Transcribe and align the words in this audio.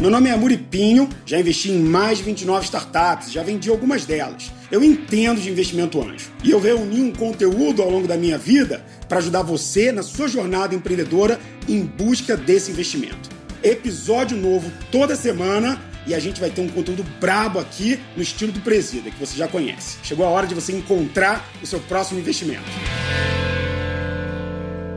Meu 0.00 0.10
nome 0.10 0.28
é 0.28 0.36
Muripinho, 0.36 1.08
já 1.24 1.38
investi 1.38 1.70
em 1.70 1.78
mais 1.78 2.18
de 2.18 2.24
29 2.24 2.64
startups, 2.64 3.32
já 3.32 3.42
vendi 3.42 3.70
algumas 3.70 4.04
delas. 4.04 4.52
Eu 4.70 4.82
entendo 4.82 5.40
de 5.40 5.48
investimento 5.48 6.02
anjo 6.02 6.30
e 6.42 6.50
eu 6.50 6.58
reuni 6.58 7.00
um 7.00 7.12
conteúdo 7.12 7.80
ao 7.80 7.90
longo 7.90 8.06
da 8.06 8.16
minha 8.16 8.36
vida 8.36 8.84
para 9.08 9.18
ajudar 9.18 9.42
você 9.42 9.92
na 9.92 10.02
sua 10.02 10.26
jornada 10.28 10.74
empreendedora 10.74 11.40
em 11.68 11.82
busca 11.82 12.36
desse 12.36 12.72
investimento. 12.72 13.30
Episódio 13.62 14.36
novo 14.36 14.70
toda 14.90 15.16
semana 15.16 15.80
e 16.06 16.14
a 16.14 16.18
gente 16.18 16.40
vai 16.40 16.50
ter 16.50 16.60
um 16.60 16.68
conteúdo 16.68 17.04
brabo 17.20 17.58
aqui 17.58 17.98
no 18.16 18.22
estilo 18.22 18.52
do 18.52 18.60
Presida, 18.60 19.10
que 19.10 19.18
você 19.18 19.36
já 19.36 19.48
conhece. 19.48 19.96
Chegou 20.02 20.26
a 20.26 20.28
hora 20.28 20.46
de 20.46 20.54
você 20.54 20.72
encontrar 20.72 21.48
o 21.62 21.66
seu 21.66 21.80
próximo 21.80 22.18
investimento 22.18 22.64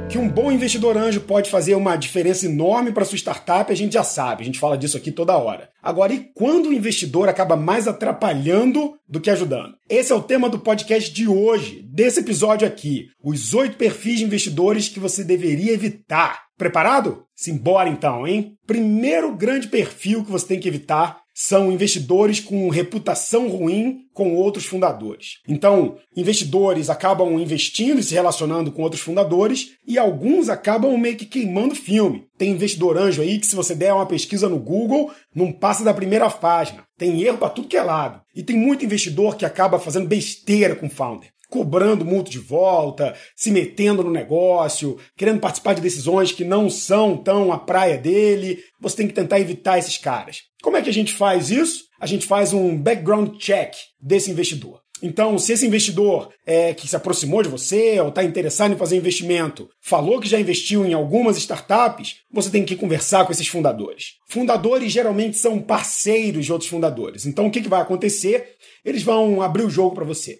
que 0.09 0.17
um 0.17 0.29
bom 0.29 0.49
investidor 0.49 0.95
anjo 0.95 1.19
pode 1.19 1.49
fazer 1.49 1.75
uma 1.75 1.97
diferença 1.97 2.45
enorme 2.45 2.93
para 2.93 3.03
sua 3.03 3.17
startup, 3.17 3.69
a 3.69 3.75
gente 3.75 3.93
já 3.93 4.03
sabe, 4.03 4.41
a 4.41 4.45
gente 4.45 4.59
fala 4.59 4.77
disso 4.77 4.95
aqui 4.95 5.11
toda 5.11 5.37
hora. 5.37 5.69
Agora, 5.83 6.13
e 6.13 6.29
quando 6.33 6.69
o 6.69 6.73
investidor 6.73 7.27
acaba 7.27 7.57
mais 7.57 7.89
atrapalhando 7.89 8.93
do 9.07 9.19
que 9.19 9.29
ajudando? 9.29 9.75
Esse 9.89 10.13
é 10.13 10.15
o 10.15 10.23
tema 10.23 10.49
do 10.49 10.59
podcast 10.59 11.13
de 11.13 11.27
hoje, 11.27 11.85
desse 11.91 12.21
episódio 12.21 12.65
aqui: 12.65 13.07
os 13.21 13.53
oito 13.53 13.75
perfis 13.75 14.19
de 14.19 14.25
investidores 14.25 14.87
que 14.87 14.99
você 14.99 15.25
deveria 15.25 15.73
evitar. 15.73 16.47
Preparado? 16.57 17.25
Simbora 17.35 17.89
então, 17.89 18.25
hein? 18.25 18.53
Primeiro 18.65 19.35
grande 19.35 19.67
perfil 19.67 20.23
que 20.23 20.31
você 20.31 20.47
tem 20.47 20.59
que 20.59 20.67
evitar 20.67 21.19
são 21.39 21.71
investidores 21.71 22.39
com 22.39 22.67
reputação 22.67 23.47
ruim 23.47 24.07
com 24.11 24.33
outros 24.33 24.65
fundadores. 24.65 25.33
Então, 25.47 25.97
investidores 26.15 26.89
acabam 26.89 27.39
investindo 27.39 27.99
e 27.99 28.03
se 28.03 28.15
relacionando 28.15 28.71
com 28.71 28.81
outros 28.81 29.03
fundadores 29.03 29.73
e 29.87 29.99
alguns 29.99 30.49
acabam 30.49 30.97
meio 30.97 31.15
que 31.15 31.27
queimando 31.27 31.75
filme. 31.75 32.25
Tem 32.39 32.49
investidor 32.49 32.97
anjo 32.97 33.21
aí 33.21 33.37
que, 33.37 33.45
se 33.45 33.55
você 33.55 33.75
der 33.75 33.93
uma 33.93 34.07
pesquisa 34.07 34.49
no 34.49 34.57
Google, 34.57 35.11
não 35.35 35.51
passa 35.51 35.83
da 35.83 35.93
primeira 35.93 36.27
página. 36.27 36.83
Tem 36.97 37.21
erro 37.21 37.37
para 37.37 37.51
tudo 37.51 37.67
que 37.67 37.77
é 37.77 37.83
lado. 37.83 38.19
E 38.35 38.41
tem 38.41 38.57
muito 38.57 38.83
investidor 38.83 39.37
que 39.37 39.45
acaba 39.45 39.77
fazendo 39.77 40.07
besteira 40.07 40.75
com 40.75 40.89
founder 40.89 41.29
cobrando 41.49 42.05
multa 42.05 42.29
de 42.29 42.39
volta, 42.39 43.15
se 43.35 43.51
metendo 43.51 44.03
no 44.03 44.11
negócio, 44.11 44.97
querendo 45.15 45.39
participar 45.39 45.73
de 45.73 45.81
decisões 45.81 46.31
que 46.31 46.43
não 46.43 46.69
são 46.69 47.17
tão 47.17 47.51
a 47.51 47.57
praia 47.57 47.97
dele. 47.97 48.59
Você 48.79 48.97
tem 48.97 49.07
que 49.07 49.13
tentar 49.13 49.39
evitar 49.39 49.77
esses 49.77 49.97
caras. 49.97 50.41
Como 50.61 50.77
é 50.77 50.81
que 50.81 50.89
a 50.89 50.93
gente 50.93 51.13
faz 51.13 51.49
isso? 51.49 51.85
A 51.99 52.05
gente 52.05 52.25
faz 52.25 52.53
um 52.53 52.77
background 52.77 53.37
check 53.37 53.73
desse 53.99 54.29
investidor. 54.29 54.81
Então, 55.01 55.37
se 55.37 55.53
esse 55.53 55.65
investidor 55.65 56.29
é, 56.45 56.73
que 56.73 56.87
se 56.87 56.95
aproximou 56.95 57.43
de 57.43 57.49
você 57.49 57.99
ou 57.99 58.09
está 58.09 58.23
interessado 58.23 58.73
em 58.73 58.77
fazer 58.77 58.97
investimento 58.97 59.69
falou 59.79 60.19
que 60.19 60.27
já 60.27 60.39
investiu 60.39 60.85
em 60.85 60.93
algumas 60.93 61.37
startups, 61.37 62.15
você 62.31 62.49
tem 62.49 62.65
que 62.65 62.75
conversar 62.75 63.25
com 63.25 63.31
esses 63.31 63.47
fundadores. 63.47 64.13
Fundadores 64.27 64.91
geralmente 64.91 65.37
são 65.37 65.59
parceiros 65.59 66.45
de 66.45 66.51
outros 66.51 66.69
fundadores. 66.69 67.25
Então, 67.25 67.45
o 67.45 67.51
que, 67.51 67.61
que 67.61 67.69
vai 67.69 67.81
acontecer? 67.81 68.55
Eles 68.83 69.03
vão 69.03 69.41
abrir 69.41 69.63
o 69.63 69.69
jogo 69.69 69.93
para 69.93 70.05
você. 70.05 70.39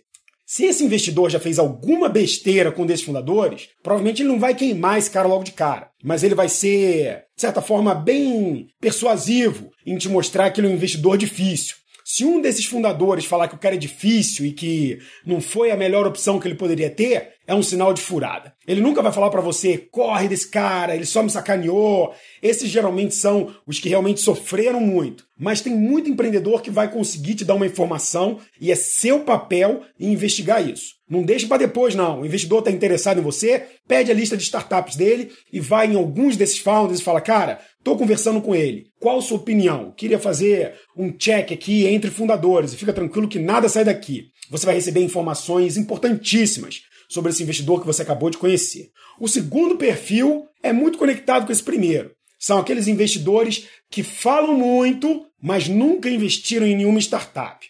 Se 0.49 0.63
esse 0.63 0.81
investidor 0.81 1.29
já 1.29 1.41
fez 1.41 1.59
alguma 1.59 2.07
besteira 2.07 2.71
com 2.71 2.83
um 2.83 2.85
desses 2.85 3.05
fundadores, 3.05 3.67
provavelmente 3.83 4.21
ele 4.21 4.29
não 4.29 4.39
vai 4.39 4.55
queimar 4.55 4.97
esse 4.97 5.11
cara 5.11 5.27
logo 5.27 5.43
de 5.43 5.51
cara. 5.51 5.91
Mas 6.01 6.23
ele 6.23 6.33
vai 6.33 6.47
ser, 6.47 7.25
de 7.35 7.41
certa 7.41 7.61
forma, 7.61 7.93
bem 7.93 8.69
persuasivo 8.79 9.71
em 9.85 9.97
te 9.97 10.07
mostrar 10.07 10.49
que 10.49 10.61
ele 10.61 10.67
é 10.67 10.69
um 10.69 10.75
investidor 10.75 11.17
difícil. 11.17 11.75
Se 12.09 12.23
um 12.23 12.39
desses 12.39 12.63
fundadores 12.63 13.25
falar 13.25 13.49
que 13.49 13.55
o 13.55 13.57
cara 13.57 13.75
é 13.75 13.77
difícil 13.77 14.45
e 14.45 14.53
que 14.53 14.97
não 15.25 15.41
foi 15.41 15.71
a 15.71 15.75
melhor 15.75 16.07
opção 16.07 16.39
que 16.39 16.47
ele 16.47 16.55
poderia 16.55 16.89
ter, 16.89 17.33
é 17.45 17.53
um 17.53 17.61
sinal 17.61 17.93
de 17.93 18.01
furada. 18.01 18.53
Ele 18.65 18.79
nunca 18.79 19.01
vai 19.01 19.11
falar 19.11 19.29
para 19.29 19.41
você, 19.41 19.77
corre 19.77 20.29
desse 20.29 20.49
cara, 20.49 20.95
ele 20.95 21.05
só 21.05 21.21
me 21.21 21.29
sacaneou. 21.29 22.13
Esses 22.41 22.69
geralmente 22.69 23.13
são 23.13 23.53
os 23.65 23.81
que 23.81 23.89
realmente 23.89 24.21
sofreram 24.21 24.79
muito. 24.79 25.25
Mas 25.37 25.59
tem 25.59 25.75
muito 25.75 26.09
empreendedor 26.09 26.61
que 26.61 26.71
vai 26.71 26.89
conseguir 26.89 27.35
te 27.35 27.43
dar 27.43 27.55
uma 27.55 27.67
informação 27.67 28.39
e 28.59 28.71
é 28.71 28.75
seu 28.75 29.19
papel 29.19 29.81
investigar 29.99 30.65
isso. 30.65 30.95
Não 31.09 31.23
deixe 31.23 31.45
para 31.45 31.57
depois, 31.57 31.95
não. 31.95 32.21
O 32.21 32.25
investidor 32.25 32.59
está 32.59 32.71
interessado 32.71 33.19
em 33.19 33.23
você, 33.23 33.65
pede 33.87 34.11
a 34.11 34.13
lista 34.13 34.35
de 34.35 34.43
startups 34.43 34.95
dele 34.95 35.31
e 35.51 35.59
vai 35.59 35.87
em 35.87 35.95
alguns 35.95 36.35
desses 36.35 36.59
founders 36.59 36.99
e 36.99 37.03
fala: 37.03 37.21
Cara, 37.21 37.61
estou 37.87 37.97
conversando 37.97 38.41
com 38.41 38.53
ele. 38.53 38.87
Qual 38.99 39.17
a 39.17 39.21
sua 39.21 39.37
opinião? 39.37 39.93
Queria 39.95 40.19
fazer 40.19 40.73
um 40.95 41.09
check 41.09 41.53
aqui 41.53 41.85
entre 41.85 42.11
fundadores 42.11 42.73
e 42.73 42.77
fica 42.77 42.91
tranquilo 42.91 43.29
que 43.29 43.39
nada 43.39 43.69
sai 43.69 43.85
daqui. 43.85 44.25
Você 44.49 44.65
vai 44.65 44.75
receber 44.75 45.01
informações 45.01 45.77
importantíssimas 45.77 46.81
sobre 47.07 47.31
esse 47.31 47.41
investidor 47.43 47.79
que 47.79 47.87
você 47.87 48.01
acabou 48.01 48.29
de 48.29 48.37
conhecer. 48.37 48.89
O 49.17 49.27
segundo 49.27 49.77
perfil 49.77 50.45
é 50.61 50.73
muito 50.73 50.97
conectado 50.97 51.45
com 51.45 51.51
esse 51.51 51.63
primeiro. 51.63 52.11
São 52.37 52.59
aqueles 52.59 52.87
investidores 52.87 53.67
que 53.89 54.03
falam 54.03 54.53
muito, 54.53 55.25
mas 55.41 55.69
nunca 55.69 56.09
investiram 56.09 56.67
em 56.67 56.75
nenhuma 56.75 56.99
startup. 56.99 57.65